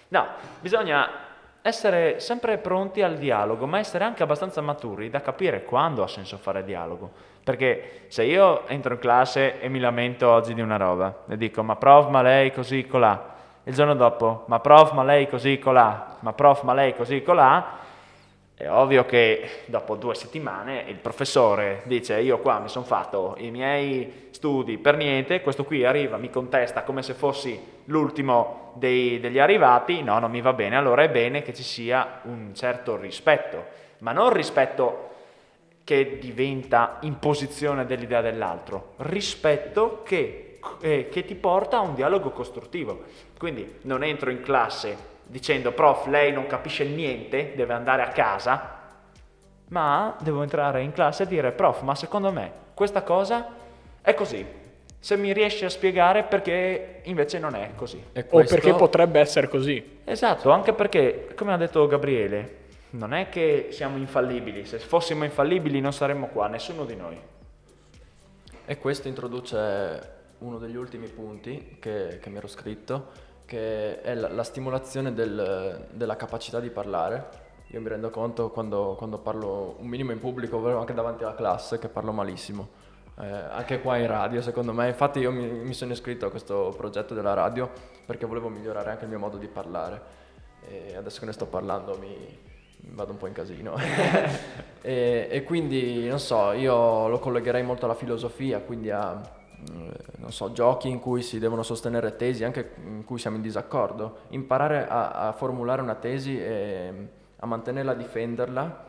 No, 0.08 0.26
bisogna 0.60 1.26
essere 1.62 2.18
sempre 2.20 2.58
pronti 2.58 3.02
al 3.02 3.16
dialogo, 3.16 3.66
ma 3.66 3.78
essere 3.78 4.04
anche 4.04 4.22
abbastanza 4.22 4.60
maturi 4.60 5.10
da 5.10 5.20
capire 5.20 5.64
quando 5.64 6.02
ha 6.02 6.08
senso 6.08 6.38
fare 6.38 6.64
dialogo. 6.64 7.10
Perché 7.44 8.04
se 8.08 8.24
io 8.24 8.66
entro 8.68 8.94
in 8.94 9.00
classe 9.00 9.60
e 9.60 9.68
mi 9.68 9.78
lamento 9.78 10.28
oggi 10.28 10.54
di 10.54 10.60
una 10.60 10.76
roba 10.76 11.24
e 11.28 11.36
dico 11.36 11.62
ma 11.62 11.76
prof 11.76 12.08
ma 12.08 12.22
lei 12.22 12.52
così 12.52 12.86
colà, 12.86 13.36
il 13.64 13.74
giorno 13.74 13.94
dopo 13.94 14.44
ma 14.48 14.60
prof 14.60 14.92
ma 14.92 15.02
lei 15.02 15.28
così 15.28 15.58
colà, 15.58 16.16
ma 16.20 16.32
prof 16.32 16.62
ma 16.62 16.74
lei 16.74 16.94
così 16.94 17.22
colà, 17.22 17.78
è 18.58 18.68
ovvio 18.68 19.06
che 19.06 19.62
dopo 19.66 19.94
due 19.94 20.16
settimane 20.16 20.84
il 20.88 20.96
professore 20.96 21.82
dice 21.84 22.18
io 22.20 22.40
qua 22.40 22.58
mi 22.58 22.68
sono 22.68 22.84
fatto 22.84 23.36
i 23.38 23.52
miei 23.52 24.30
studi 24.30 24.78
per 24.78 24.96
niente, 24.96 25.42
questo 25.42 25.62
qui 25.64 25.84
arriva, 25.84 26.16
mi 26.16 26.28
contesta 26.28 26.82
come 26.82 27.04
se 27.04 27.14
fossi 27.14 27.56
l'ultimo 27.84 28.72
degli 28.74 29.38
arrivati, 29.38 30.02
no, 30.02 30.18
non 30.18 30.32
mi 30.32 30.40
va 30.40 30.52
bene, 30.54 30.76
allora 30.76 31.04
è 31.04 31.08
bene 31.08 31.42
che 31.42 31.54
ci 31.54 31.62
sia 31.62 32.20
un 32.24 32.50
certo 32.52 32.96
rispetto, 32.96 33.64
ma 33.98 34.10
non 34.10 34.32
rispetto 34.32 35.10
che 35.84 36.18
diventa 36.18 36.98
imposizione 37.02 37.86
dell'idea 37.86 38.20
dell'altro, 38.20 38.94
rispetto 38.96 40.02
che, 40.04 40.58
eh, 40.80 41.08
che 41.08 41.24
ti 41.24 41.36
porta 41.36 41.78
a 41.78 41.82
un 41.82 41.94
dialogo 41.94 42.30
costruttivo. 42.30 43.04
Quindi 43.38 43.76
non 43.82 44.02
entro 44.02 44.30
in 44.30 44.42
classe 44.42 44.96
dicendo 45.28 45.72
prof 45.72 46.06
lei 46.06 46.32
non 46.32 46.46
capisce 46.46 46.84
niente, 46.84 47.52
deve 47.54 47.74
andare 47.74 48.02
a 48.02 48.08
casa, 48.08 48.76
ma 49.68 50.16
devo 50.20 50.42
entrare 50.42 50.82
in 50.82 50.92
classe 50.92 51.22
e 51.22 51.26
dire 51.26 51.52
prof 51.52 51.82
ma 51.82 51.94
secondo 51.94 52.32
me 52.32 52.50
questa 52.74 53.02
cosa 53.02 53.46
è 54.00 54.14
così. 54.14 54.44
Se 55.00 55.16
mi 55.16 55.32
riesci 55.32 55.64
a 55.64 55.68
spiegare 55.68 56.24
perché 56.24 57.02
invece 57.04 57.38
non 57.38 57.54
è 57.54 57.70
così. 57.76 58.02
Questo... 58.12 58.36
O 58.36 58.42
perché 58.44 58.74
potrebbe 58.74 59.20
essere 59.20 59.48
così. 59.48 60.00
Esatto, 60.04 60.50
anche 60.50 60.72
perché, 60.72 61.28
come 61.36 61.52
ha 61.52 61.56
detto 61.56 61.86
Gabriele, 61.86 62.56
non 62.90 63.14
è 63.14 63.28
che 63.28 63.68
siamo 63.70 63.96
infallibili, 63.96 64.64
se 64.64 64.78
fossimo 64.78 65.24
infallibili 65.24 65.80
non 65.80 65.92
saremmo 65.92 66.28
qua, 66.28 66.48
nessuno 66.48 66.84
di 66.84 66.96
noi. 66.96 67.20
E 68.64 68.78
questo 68.78 69.08
introduce 69.08 70.16
uno 70.38 70.58
degli 70.58 70.76
ultimi 70.76 71.06
punti 71.08 71.76
che, 71.80 72.18
che 72.20 72.30
mi 72.30 72.38
ero 72.38 72.48
scritto, 72.48 73.10
che 73.48 74.02
è 74.02 74.14
la, 74.14 74.28
la 74.28 74.42
stimolazione 74.42 75.14
del, 75.14 75.86
della 75.90 76.16
capacità 76.16 76.60
di 76.60 76.68
parlare. 76.68 77.46
Io 77.68 77.80
mi 77.80 77.88
rendo 77.88 78.10
conto 78.10 78.50
quando, 78.50 78.94
quando, 78.98 79.16
parlo 79.16 79.76
un 79.78 79.86
minimo 79.86 80.12
in 80.12 80.20
pubblico, 80.20 80.58
ovvero 80.58 80.80
anche 80.80 80.92
davanti 80.92 81.24
alla 81.24 81.34
classe, 81.34 81.78
che 81.78 81.88
parlo 81.88 82.12
malissimo. 82.12 82.68
Eh, 83.18 83.26
anche 83.26 83.80
qua 83.80 83.96
in 83.96 84.06
radio, 84.06 84.42
secondo 84.42 84.74
me. 84.74 84.88
Infatti 84.88 85.20
io 85.20 85.32
mi, 85.32 85.48
mi, 85.48 85.72
sono 85.72 85.92
iscritto 85.92 86.26
a 86.26 86.30
questo 86.30 86.74
progetto 86.76 87.14
della 87.14 87.32
radio 87.32 87.70
perché 88.04 88.26
volevo 88.26 88.50
migliorare 88.50 88.90
anche 88.90 89.04
il 89.04 89.10
mio 89.10 89.18
modo 89.18 89.38
di 89.38 89.48
parlare. 89.48 90.16
E 90.68 90.94
adesso 90.94 91.18
che 91.20 91.24
ne 91.24 91.32
sto 91.32 91.46
parlando 91.46 91.96
mi, 91.98 92.38
vado 92.80 93.12
un 93.12 93.16
po' 93.16 93.28
in 93.28 93.32
casino. 93.32 93.76
e, 94.82 95.26
e, 95.30 95.42
quindi, 95.44 96.06
non 96.06 96.20
so, 96.20 96.52
io 96.52 97.08
lo 97.08 97.18
collegherei 97.18 97.62
molto 97.62 97.86
alla 97.86 97.94
filosofia, 97.94 98.60
quindi 98.60 98.90
a 98.90 99.37
non 100.16 100.32
so, 100.32 100.52
giochi 100.52 100.88
in 100.88 101.00
cui 101.00 101.22
si 101.22 101.38
devono 101.38 101.62
sostenere 101.62 102.16
tesi, 102.16 102.44
anche 102.44 102.72
in 102.84 103.04
cui 103.04 103.18
siamo 103.18 103.36
in 103.36 103.42
disaccordo, 103.42 104.18
imparare 104.28 104.86
a, 104.86 105.10
a 105.28 105.32
formulare 105.32 105.82
una 105.82 105.94
tesi 105.94 106.38
e 106.40 107.08
a 107.36 107.46
mantenerla, 107.46 107.92
a 107.92 107.94
difenderla 107.94 108.86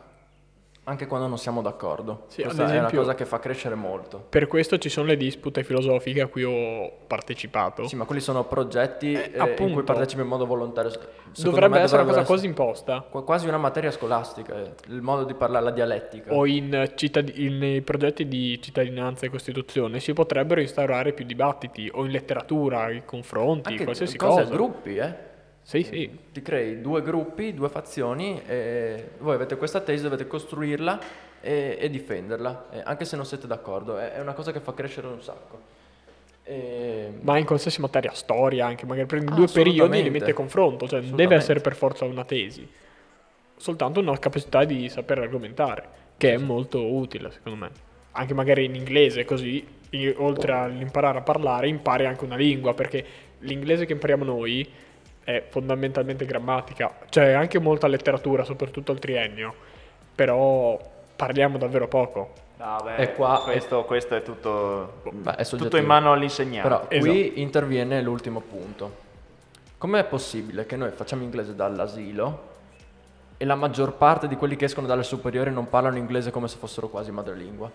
anche 0.84 1.06
quando 1.06 1.26
non 1.28 1.38
siamo 1.38 1.62
d'accordo. 1.62 2.24
Sì, 2.28 2.42
Questa 2.42 2.64
esempio, 2.64 2.88
è 2.88 2.90
una 2.90 2.98
cosa 2.98 3.14
che 3.14 3.24
fa 3.24 3.38
crescere 3.38 3.74
molto. 3.74 4.24
Per 4.28 4.46
questo 4.46 4.78
ci 4.78 4.88
sono 4.88 5.06
le 5.06 5.16
dispute 5.16 5.62
filosofiche 5.62 6.20
a 6.20 6.26
cui 6.26 6.42
ho 6.42 6.90
partecipato. 7.06 7.86
Sì, 7.86 7.96
ma 7.96 8.04
quelli 8.04 8.20
sono 8.20 8.44
progetti 8.44 9.12
eh, 9.12 9.30
eh, 9.34 9.54
in 9.62 9.72
cui 9.72 9.82
partecipi 9.82 10.22
in 10.22 10.26
modo 10.26 10.46
volontario. 10.46 10.90
Secondo 10.90 11.50
dovrebbe 11.60 11.78
essere 11.78 12.02
una 12.02 12.10
cosa 12.12 12.24
quasi 12.24 12.46
imposta. 12.46 13.00
Quasi 13.02 13.46
una 13.46 13.58
materia 13.58 13.90
scolastica, 13.92 14.56
eh, 14.56 14.72
il 14.88 15.00
modo 15.02 15.24
di 15.24 15.34
parlare, 15.34 15.66
la 15.66 15.70
dialettica. 15.70 16.32
O 16.32 16.44
in 16.46 16.92
cittad- 16.96 17.32
in, 17.36 17.58
nei 17.58 17.82
progetti 17.82 18.26
di 18.26 18.60
cittadinanza 18.60 19.26
e 19.26 19.28
Costituzione 19.30 20.00
si 20.00 20.12
potrebbero 20.12 20.60
instaurare 20.60 21.12
più 21.12 21.24
dibattiti, 21.24 21.88
o 21.92 22.04
in 22.04 22.10
letteratura, 22.10 22.90
i 22.90 23.04
confronti, 23.04 23.70
Anche 23.70 23.84
qualsiasi 23.84 24.16
cose, 24.16 24.42
cosa. 24.42 24.54
gruppi, 24.54 24.96
eh? 24.96 25.28
Sì, 25.70 25.84
sì. 25.84 26.18
Ti 26.32 26.42
crei 26.42 26.80
due 26.80 27.00
gruppi, 27.00 27.54
due 27.54 27.68
fazioni 27.68 28.42
e 28.44 29.10
voi 29.18 29.36
avete 29.36 29.56
questa 29.56 29.80
tesi, 29.80 30.02
dovete 30.02 30.26
costruirla 30.26 30.98
e, 31.40 31.78
e 31.78 31.88
difenderla, 31.88 32.70
e 32.72 32.82
anche 32.84 33.04
se 33.04 33.14
non 33.14 33.24
siete 33.24 33.46
d'accordo. 33.46 33.96
È, 33.96 34.14
è, 34.14 34.20
una 34.20 34.32
cosa 34.32 34.50
che 34.50 34.58
fa 34.58 34.74
crescere 34.74 35.06
un 35.06 35.22
sacco. 35.22 35.60
E... 36.42 37.12
Ma 37.20 37.38
in 37.38 37.44
qualsiasi 37.44 37.80
materia, 37.80 38.10
storia 38.14 38.66
anche, 38.66 38.84
magari 38.84 39.06
prendi 39.06 39.30
ah, 39.30 39.36
due 39.36 39.46
periodi 39.46 40.00
e 40.00 40.02
li 40.02 40.10
metti 40.10 40.30
a 40.30 40.34
confronto, 40.34 40.88
cioè 40.88 41.02
non 41.02 41.14
deve 41.14 41.36
essere 41.36 41.60
per 41.60 41.76
forza 41.76 42.04
una 42.04 42.24
tesi, 42.24 42.68
soltanto 43.56 44.00
una 44.00 44.18
capacità 44.18 44.64
di 44.64 44.88
saper 44.88 45.20
argomentare, 45.20 45.84
che 46.16 46.34
è 46.34 46.36
molto 46.36 46.84
utile 46.84 47.30
secondo 47.30 47.56
me. 47.56 47.70
Anche 48.10 48.34
magari 48.34 48.64
in 48.64 48.74
inglese, 48.74 49.24
così, 49.24 49.64
oltre 50.16 50.52
all'imparare 50.52 51.18
a 51.18 51.22
parlare, 51.22 51.68
impari 51.68 52.06
anche 52.06 52.24
una 52.24 52.34
lingua, 52.34 52.74
perché 52.74 53.04
l'inglese 53.38 53.86
che 53.86 53.92
impariamo 53.92 54.24
noi 54.24 54.88
è 55.24 55.44
fondamentalmente 55.48 56.24
grammatica, 56.24 56.92
cioè 57.08 57.32
anche 57.32 57.58
molta 57.58 57.86
letteratura, 57.86 58.44
soprattutto 58.44 58.92
al 58.92 58.98
triennio, 58.98 59.54
però 60.14 60.78
parliamo 61.16 61.58
davvero 61.58 61.88
poco. 61.88 62.32
No, 62.56 62.76
beh, 62.84 63.14
qua 63.14 63.40
questo, 63.42 63.82
è... 63.82 63.84
questo, 63.86 64.16
è 64.16 64.22
tutto, 64.22 65.00
beh, 65.10 65.36
è 65.36 65.44
tutto 65.46 65.76
in 65.78 65.86
mano 65.86 66.12
all'insegnante. 66.12 66.68
Però 66.68 66.84
esatto. 66.88 67.10
qui 67.10 67.40
interviene 67.40 68.02
l'ultimo 68.02 68.40
punto. 68.40 69.08
Com'è 69.78 70.04
possibile 70.04 70.66
che 70.66 70.76
noi 70.76 70.90
facciamo 70.90 71.22
inglese 71.22 71.54
dall'asilo 71.54 72.48
e 73.38 73.46
la 73.46 73.54
maggior 73.54 73.94
parte 73.94 74.28
di 74.28 74.36
quelli 74.36 74.56
che 74.56 74.66
escono 74.66 74.86
dalle 74.86 75.02
superiori 75.02 75.50
non 75.50 75.70
parlano 75.70 75.96
inglese 75.96 76.30
come 76.30 76.48
se 76.48 76.58
fossero 76.58 76.88
quasi 76.88 77.10
madrelingua? 77.10 77.70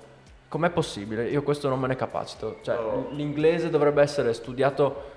Com'è 0.47 0.69
possibile? 0.69 1.27
Io 1.29 1.41
questo 1.41 1.67
non 1.67 1.79
me 1.79 1.88
ne 1.88 1.95
capacito. 1.95 2.60
Cioè, 2.62 2.77
oh. 2.77 3.08
l'inglese 3.13 3.71
dovrebbe 3.71 4.03
essere 4.03 4.34
studiato 4.34 5.13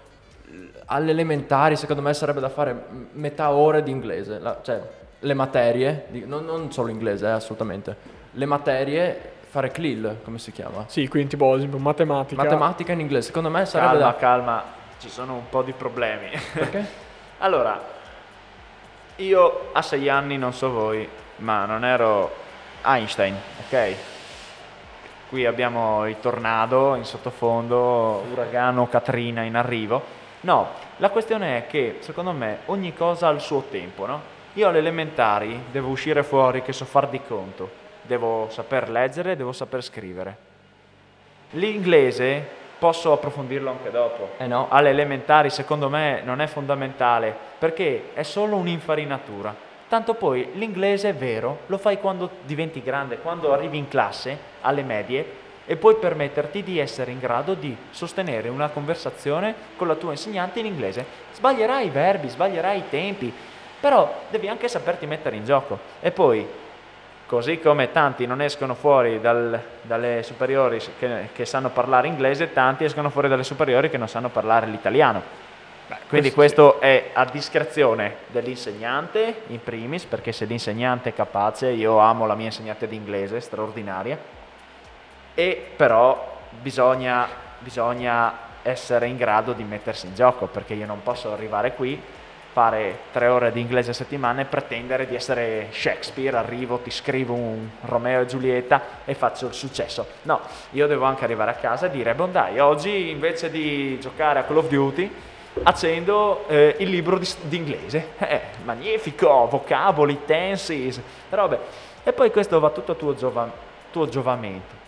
alle 0.86 1.10
elementari 1.10 1.76
secondo 1.76 2.02
me 2.02 2.14
sarebbe 2.14 2.40
da 2.40 2.48
fare 2.48 2.84
metà 3.12 3.50
ore 3.50 3.82
di 3.82 3.90
inglese, 3.90 4.38
la, 4.38 4.58
cioè 4.62 4.80
le 5.18 5.34
materie, 5.34 6.06
di, 6.08 6.24
non, 6.26 6.44
non, 6.44 6.72
solo 6.72 6.90
inglese 6.90 7.26
eh, 7.26 7.30
assolutamente, 7.30 7.96
le 8.32 8.46
materie 8.46 9.32
fare 9.48 9.70
CLIL 9.70 10.18
come 10.22 10.38
si 10.38 10.52
chiama? 10.52 10.84
Sì, 10.86 11.08
quindi 11.08 11.30
tipo 11.30 11.56
matematica. 11.78 12.42
Matematica 12.42 12.92
in 12.92 13.00
inglese, 13.00 13.28
secondo 13.28 13.50
me 13.50 13.64
sarebbe 13.66 13.98
calma, 13.98 14.04
da... 14.04 14.16
Calma, 14.16 14.64
ci 14.98 15.08
sono 15.08 15.34
un 15.34 15.48
po' 15.48 15.62
di 15.62 15.72
problemi. 15.72 16.30
Perché? 16.52 16.86
allora, 17.38 17.80
io 19.16 19.68
a 19.72 19.82
sei 19.82 20.08
anni, 20.08 20.38
non 20.38 20.52
so 20.52 20.70
voi, 20.70 21.08
ma 21.36 21.64
non 21.66 21.84
ero 21.84 22.34
Einstein, 22.82 23.34
ok? 23.66 23.94
Qui 25.28 25.44
abbiamo 25.44 26.06
il 26.06 26.18
tornado 26.20 26.94
in 26.94 27.04
sottofondo, 27.04 28.24
uragano 28.30 28.88
Katrina 28.88 29.42
in 29.42 29.56
arrivo 29.56 30.16
No, 30.48 30.68
la 30.96 31.10
questione 31.10 31.58
è 31.58 31.66
che 31.66 31.96
secondo 31.98 32.32
me 32.32 32.60
ogni 32.66 32.94
cosa 32.94 33.28
ha 33.28 33.32
il 33.32 33.40
suo 33.42 33.64
tempo, 33.70 34.06
no? 34.06 34.22
Io 34.54 34.66
alle 34.66 34.78
elementari 34.78 35.64
devo 35.70 35.88
uscire 35.88 36.22
fuori 36.22 36.62
che 36.62 36.72
so 36.72 36.86
far 36.86 37.06
di 37.08 37.20
conto, 37.20 37.68
devo 38.00 38.48
saper 38.48 38.88
leggere, 38.88 39.36
devo 39.36 39.52
saper 39.52 39.84
scrivere. 39.84 40.36
L'inglese 41.50 42.42
posso 42.78 43.12
approfondirlo 43.12 43.68
anche 43.68 43.90
dopo. 43.90 44.30
Eh 44.38 44.46
no. 44.46 44.68
Alle 44.70 44.88
elementari 44.88 45.50
secondo 45.50 45.90
me 45.90 46.22
non 46.24 46.40
è 46.40 46.46
fondamentale 46.46 47.36
perché 47.58 48.14
è 48.14 48.22
solo 48.22 48.56
un'infarinatura. 48.56 49.54
Tanto 49.86 50.14
poi 50.14 50.52
l'inglese 50.54 51.10
è 51.10 51.14
vero, 51.14 51.58
lo 51.66 51.76
fai 51.76 52.00
quando 52.00 52.30
diventi 52.46 52.82
grande, 52.82 53.18
quando 53.18 53.52
arrivi 53.52 53.76
in 53.76 53.88
classe, 53.88 54.38
alle 54.62 54.82
medie, 54.82 55.26
e 55.70 55.76
puoi 55.76 55.96
permetterti 55.96 56.62
di 56.62 56.78
essere 56.78 57.10
in 57.10 57.18
grado 57.18 57.52
di 57.52 57.76
sostenere 57.90 58.48
una 58.48 58.70
conversazione 58.70 59.54
con 59.76 59.86
la 59.86 59.96
tua 59.96 60.12
insegnante 60.12 60.60
in 60.60 60.64
inglese. 60.64 61.04
Sbaglierai 61.34 61.88
i 61.88 61.90
verbi, 61.90 62.30
sbaglierai 62.30 62.78
i 62.78 62.84
tempi, 62.88 63.30
però 63.78 64.22
devi 64.30 64.48
anche 64.48 64.66
saperti 64.66 65.04
mettere 65.04 65.36
in 65.36 65.44
gioco. 65.44 65.78
E 66.00 66.10
poi, 66.10 66.48
così 67.26 67.60
come 67.60 67.92
tanti 67.92 68.24
non 68.24 68.40
escono 68.40 68.72
fuori 68.72 69.20
dal, 69.20 69.60
dalle 69.82 70.22
superiori 70.22 70.80
che, 70.98 71.28
che, 71.34 71.44
sanno 71.44 71.68
parlare 71.68 72.08
inglese, 72.08 72.54
tanti 72.54 72.84
escono 72.84 73.10
fuori 73.10 73.28
dalle 73.28 73.44
superiori 73.44 73.90
che 73.90 73.98
non 73.98 74.08
sanno 74.08 74.30
parlare 74.30 74.64
l'italiano. 74.68 75.20
Beh, 75.86 75.96
Quindi 76.08 76.32
questo, 76.32 76.78
questo 76.78 76.80
è 76.80 77.10
a 77.12 77.26
discrezione 77.26 78.16
dell'insegnante 78.28 79.42
in 79.48 79.62
primis, 79.62 80.06
perché 80.06 80.32
se 80.32 80.46
l'insegnante 80.46 81.10
è 81.10 81.12
capace, 81.12 81.68
io 81.68 81.98
amo 81.98 82.24
la 82.24 82.34
mia 82.34 82.46
insegnante 82.46 82.88
di 82.88 82.96
inglese, 82.96 83.40
straordinaria, 83.40 84.36
e 85.38 85.66
però 85.76 86.36
bisogna, 86.50 87.28
bisogna 87.60 88.36
essere 88.62 89.06
in 89.06 89.16
grado 89.16 89.52
di 89.52 89.62
mettersi 89.62 90.08
in 90.08 90.16
gioco 90.16 90.46
perché 90.46 90.74
io 90.74 90.84
non 90.84 91.00
posso 91.04 91.32
arrivare 91.32 91.74
qui 91.74 92.02
fare 92.50 92.98
tre 93.12 93.28
ore 93.28 93.52
di 93.52 93.60
inglese 93.60 93.92
a 93.92 93.94
settimana 93.94 94.40
e 94.40 94.46
pretendere 94.46 95.06
di 95.06 95.14
essere 95.14 95.68
Shakespeare, 95.70 96.36
arrivo, 96.36 96.78
ti 96.78 96.90
scrivo 96.90 97.34
un 97.34 97.68
Romeo 97.82 98.22
e 98.22 98.26
Giulietta 98.26 98.82
e 99.04 99.14
faccio 99.14 99.46
il 99.46 99.52
successo. 99.52 100.08
No, 100.22 100.40
io 100.70 100.88
devo 100.88 101.04
anche 101.04 101.22
arrivare 101.22 101.52
a 101.52 101.54
casa 101.54 101.86
e 101.86 101.90
dire, 101.90 102.16
bon 102.16 102.32
dai, 102.32 102.58
oggi 102.58 103.10
invece 103.10 103.48
di 103.48 103.96
giocare 104.00 104.40
a 104.40 104.42
Call 104.42 104.56
of 104.56 104.66
Duty 104.66 105.14
accendo 105.62 106.48
eh, 106.48 106.74
il 106.80 106.90
libro 106.90 107.16
di, 107.16 107.56
inglese. 107.56 108.08
Eh, 108.18 108.40
magnifico, 108.64 109.46
vocaboli, 109.48 110.24
tenses, 110.24 111.00
robe. 111.30 111.60
E 112.02 112.12
poi 112.12 112.32
questo 112.32 112.58
va 112.58 112.70
tutto 112.70 112.90
a 112.90 112.94
tuo, 112.96 113.14
giova, 113.14 113.48
tuo 113.92 114.08
giovamento. 114.08 114.87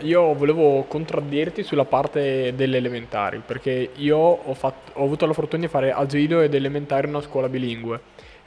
Io 0.00 0.32
volevo 0.32 0.84
contraddirti 0.84 1.62
sulla 1.62 1.84
parte 1.84 2.54
delle 2.54 2.78
elementari, 2.78 3.42
perché 3.44 3.90
io 3.96 4.16
ho, 4.16 4.54
fatto, 4.54 4.98
ho 4.98 5.04
avuto 5.04 5.26
la 5.26 5.34
fortuna 5.34 5.62
di 5.62 5.68
fare 5.68 5.92
asilo 5.92 6.40
ed 6.40 6.54
elementare 6.54 7.06
in 7.06 7.12
una 7.12 7.22
scuola 7.22 7.48
bilingue. 7.48 8.00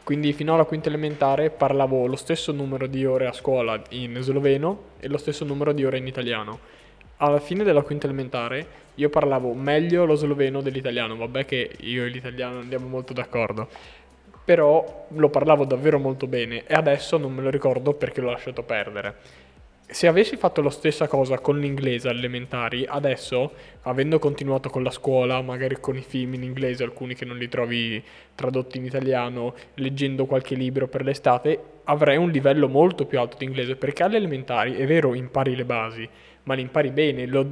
Quindi 0.04 0.34
fino 0.34 0.56
alla 0.56 0.66
quinta 0.66 0.90
elementare 0.90 1.52
parlavo 1.52 2.08
lo 2.08 2.16
stesso 2.16 2.52
numero 2.52 2.88
di 2.88 3.06
ore 3.06 3.28
a 3.28 3.32
scuola 3.32 3.80
in 3.90 4.18
sloveno 4.22 4.94
e 5.00 5.08
lo 5.08 5.18
stesso 5.18 5.46
numero 5.46 5.72
di 5.72 5.86
ore 5.86 6.00
in 6.00 6.08
italiano. 6.08 6.60
Alla 7.18 7.40
fine 7.40 7.64
della 7.64 7.84
quinta 7.84 8.08
elementare 8.08 8.68
io 8.96 9.10
parlavo 9.10 9.54
meglio 9.54 10.06
lo 10.06 10.16
sloveno 10.16 10.62
dell'italiano, 10.62 11.16
vabbè 11.16 11.46
che 11.46 11.76
io 11.82 12.06
e 12.06 12.08
l'italiano 12.08 12.60
andiamo 12.60 12.88
molto 12.88 13.14
d'accordo, 13.14 13.68
però 14.44 15.06
lo 15.10 15.30
parlavo 15.30 15.64
davvero 15.66 16.00
molto 16.00 16.26
bene 16.26 16.64
e 16.66 16.74
adesso 16.74 17.18
non 17.18 17.34
me 17.34 17.44
lo 17.44 17.52
ricordo 17.52 17.94
perché 17.94 18.20
l'ho 18.20 18.32
lasciato 18.32 18.64
perdere 18.64 19.44
se 19.88 20.08
avessi 20.08 20.36
fatto 20.36 20.62
la 20.62 20.70
stessa 20.70 21.08
cosa 21.08 21.40
con 21.40 21.60
l'inglese 21.60 22.10
elementari, 22.10 22.86
adesso, 22.88 23.54
avendo 23.84 24.20
continuato 24.20 24.70
con 24.70 24.84
la 24.84 24.92
scuola, 24.92 25.42
magari 25.42 25.80
con 25.80 25.96
i 25.96 26.02
film 26.02 26.34
in 26.34 26.44
inglese, 26.44 26.84
alcuni 26.84 27.14
che 27.14 27.26
non 27.26 27.38
li 27.38 27.48
trovi 27.48 28.04
tradotti 28.34 28.78
in 28.78 28.86
italiano, 28.86 29.54
leggendo 29.76 30.26
qualche 30.26 30.56
libro 30.56 30.88
per 30.88 31.04
l'estate, 31.04 31.75
avrei 31.86 32.18
un 32.18 32.30
livello 32.30 32.68
molto 32.68 33.06
più 33.06 33.20
alto 33.20 33.38
di 33.38 33.46
inglese, 33.46 33.76
perché 33.76 34.04
alle 34.04 34.18
elementari 34.18 34.76
è 34.76 34.86
vero 34.86 35.14
impari 35.14 35.56
le 35.56 35.66
basi, 35.66 36.10
ma 36.44 36.54
li 36.54 36.62
impari 36.62 36.92
bene, 36.92 37.26
lo, 37.26 37.44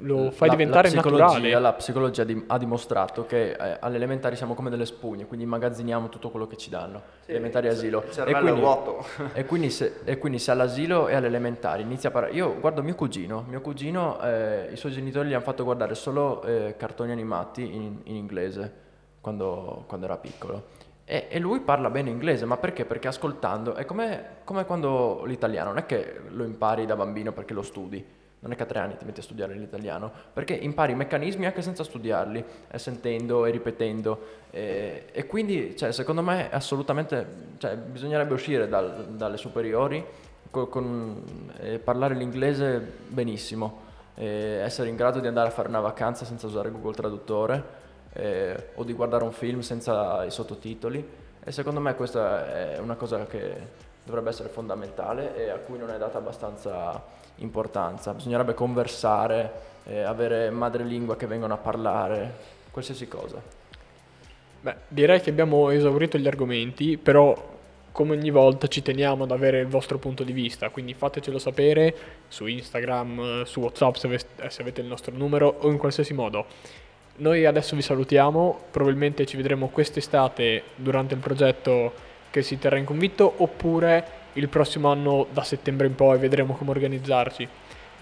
lo 0.00 0.30
fai 0.30 0.48
la, 0.48 0.54
diventare 0.54 0.88
la 0.88 0.94
naturale. 0.94 1.50
La 1.50 1.72
psicologia 1.74 2.24
di, 2.24 2.44
ha 2.46 2.56
dimostrato 2.56 3.26
che 3.26 3.50
eh, 3.50 3.76
alle 3.78 3.96
elementari 3.96 4.36
siamo 4.36 4.54
come 4.54 4.70
delle 4.70 4.86
spugne, 4.86 5.26
quindi 5.26 5.44
immagazziniamo 5.44 6.08
tutto 6.08 6.30
quello 6.30 6.46
che 6.46 6.56
ci 6.56 6.70
danno, 6.70 7.02
sì, 7.20 7.32
elementari 7.32 7.66
e 7.66 7.70
asilo. 7.70 8.02
E 8.02 8.32
quindi, 8.32 8.58
vuoto. 8.58 9.04
E 9.34 9.44
quindi, 9.44 9.68
se, 9.68 10.00
e 10.04 10.16
quindi 10.16 10.38
se 10.38 10.50
all'asilo 10.50 11.08
e 11.08 11.14
alle 11.14 11.26
elementari 11.26 11.82
inizia 11.82 12.08
a 12.08 12.12
parlare... 12.12 12.32
Io 12.32 12.58
guardo 12.58 12.82
mio 12.82 12.94
cugino, 12.94 13.44
mio 13.48 13.60
cugino, 13.60 14.18
eh, 14.22 14.68
i 14.72 14.76
suoi 14.76 14.92
genitori 14.92 15.28
gli 15.28 15.34
hanno 15.34 15.42
fatto 15.42 15.64
guardare 15.64 15.94
solo 15.94 16.42
eh, 16.42 16.74
cartoni 16.78 17.12
animati 17.12 17.62
in, 17.62 17.98
in 18.04 18.16
inglese 18.16 18.72
quando, 19.20 19.84
quando 19.86 20.06
era 20.06 20.16
piccolo. 20.16 20.75
E, 21.08 21.28
e, 21.30 21.38
lui 21.38 21.60
parla 21.60 21.88
bene 21.88 22.10
inglese, 22.10 22.46
ma 22.46 22.56
perché? 22.56 22.84
Perché 22.84 23.06
ascoltando 23.06 23.74
è 23.74 23.84
come, 23.84 24.38
come, 24.42 24.64
quando 24.64 25.22
l'italiano, 25.24 25.68
non 25.68 25.78
è 25.78 25.86
che 25.86 26.20
lo 26.30 26.42
impari 26.42 26.84
da 26.84 26.96
bambino 26.96 27.30
perché 27.30 27.54
lo 27.54 27.62
studi, 27.62 28.04
non 28.40 28.50
è 28.50 28.56
che 28.56 28.64
a 28.64 28.66
tre 28.66 28.80
anni 28.80 28.96
ti 28.96 29.04
metti 29.04 29.20
a 29.20 29.22
studiare 29.22 29.54
l'italiano, 29.54 30.10
perché 30.32 30.54
impari 30.54 30.92
i 30.92 30.94
meccanismi 30.96 31.46
anche 31.46 31.62
senza 31.62 31.84
studiarli, 31.84 32.44
e 32.68 32.78
sentendo 32.80 33.46
e 33.46 33.52
ripetendo. 33.52 34.18
E, 34.50 35.06
e 35.12 35.26
quindi, 35.26 35.76
cioè, 35.76 35.92
secondo 35.92 36.22
me, 36.22 36.50
assolutamente, 36.50 37.26
cioè, 37.58 37.76
bisognerebbe 37.76 38.34
uscire 38.34 38.66
dal, 38.66 39.06
dalle 39.10 39.36
superiori 39.36 40.04
con, 40.50 40.68
con 40.68 41.22
eh, 41.60 41.78
parlare 41.78 42.16
l'inglese 42.16 42.80
benissimo, 43.06 43.84
essere 44.18 44.88
in 44.88 44.96
grado 44.96 45.20
di 45.20 45.28
andare 45.28 45.48
a 45.48 45.52
fare 45.52 45.68
una 45.68 45.80
vacanza 45.80 46.24
senza 46.24 46.46
usare 46.46 46.70
Google 46.70 46.94
Traduttore 46.94 47.75
eh, 48.16 48.70
o 48.74 48.84
di 48.84 48.92
guardare 48.92 49.24
un 49.24 49.32
film 49.32 49.60
senza 49.60 50.24
i 50.24 50.30
sottotitoli 50.30 51.24
e 51.44 51.52
secondo 51.52 51.80
me 51.80 51.94
questa 51.94 52.74
è 52.74 52.78
una 52.78 52.96
cosa 52.96 53.24
che 53.26 53.84
dovrebbe 54.02 54.30
essere 54.30 54.48
fondamentale 54.48 55.36
e 55.36 55.50
a 55.50 55.56
cui 55.56 55.78
non 55.78 55.90
è 55.90 55.98
data 55.98 56.18
abbastanza 56.18 57.02
importanza. 57.36 58.14
Bisognerebbe 58.14 58.54
conversare, 58.54 59.52
eh, 59.84 60.02
avere 60.02 60.50
madrelingua 60.50 61.16
che 61.16 61.26
vengono 61.26 61.54
a 61.54 61.58
parlare, 61.58 62.34
qualsiasi 62.70 63.08
cosa. 63.08 63.40
Beh, 64.60 64.74
direi 64.88 65.20
che 65.20 65.30
abbiamo 65.30 65.70
esaurito 65.70 66.18
gli 66.18 66.26
argomenti, 66.26 66.96
però 66.96 67.54
come 67.92 68.14
ogni 68.14 68.30
volta 68.30 68.66
ci 68.66 68.82
teniamo 68.82 69.24
ad 69.24 69.30
avere 69.30 69.60
il 69.60 69.68
vostro 69.68 69.98
punto 69.98 70.22
di 70.22 70.32
vista, 70.32 70.68
quindi 70.70 70.92
fatecelo 70.92 71.38
sapere 71.38 71.96
su 72.28 72.46
Instagram, 72.46 73.44
su 73.44 73.60
WhatsApp 73.60 73.94
se 73.94 74.60
avete 74.60 74.80
il 74.80 74.86
nostro 74.86 75.16
numero 75.16 75.56
o 75.60 75.70
in 75.70 75.78
qualsiasi 75.78 76.12
modo. 76.12 76.46
Noi 77.18 77.46
adesso 77.46 77.74
vi 77.74 77.82
salutiamo, 77.82 78.64
probabilmente 78.70 79.24
ci 79.24 79.36
vedremo 79.36 79.68
quest'estate 79.68 80.62
durante 80.76 81.14
il 81.14 81.20
progetto 81.20 81.92
che 82.30 82.42
si 82.42 82.58
terrà 82.58 82.76
in 82.76 82.84
convitto 82.84 83.32
oppure 83.38 84.24
il 84.34 84.48
prossimo 84.48 84.90
anno 84.90 85.26
da 85.32 85.42
settembre 85.42 85.86
in 85.86 85.94
poi 85.94 86.18
vedremo 86.18 86.54
come 86.54 86.70
organizzarci. 86.70 87.48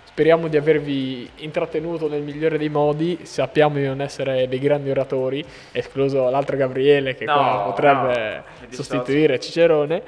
Speriamo 0.05 0.49
di 0.49 0.57
avervi 0.57 1.29
intrattenuto 1.37 2.09
nel 2.09 2.23
migliore 2.23 2.59
dei 2.59 2.69
modi, 2.69 3.21
sappiamo 3.23 3.77
di 3.77 3.87
non 3.87 4.01
essere 4.01 4.49
dei 4.49 4.59
grandi 4.59 4.91
oratori, 4.91 5.45
escluso 5.73 6.29
l'altro 6.31 6.57
Gabriele 6.57 7.15
che 7.15 7.25
no, 7.25 7.63
potrebbe 7.67 8.37
no, 8.37 8.67
sostituire 8.71 9.39
Cicerone. 9.39 10.03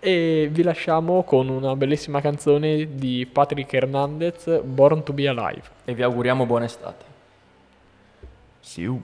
E 0.00 0.48
vi 0.50 0.62
lasciamo 0.62 1.22
con 1.22 1.48
una 1.48 1.74
bellissima 1.74 2.20
canzone 2.20 2.94
di 2.94 3.28
Patrick 3.30 3.72
Hernandez, 3.72 4.60
Born 4.62 5.02
to 5.02 5.12
be 5.12 5.26
Alive. 5.26 5.62
E 5.84 5.94
vi 5.94 6.02
auguriamo 6.02 6.46
buona 6.46 6.66
estate. 6.66 7.13
See 8.64 8.82
you. 8.82 9.02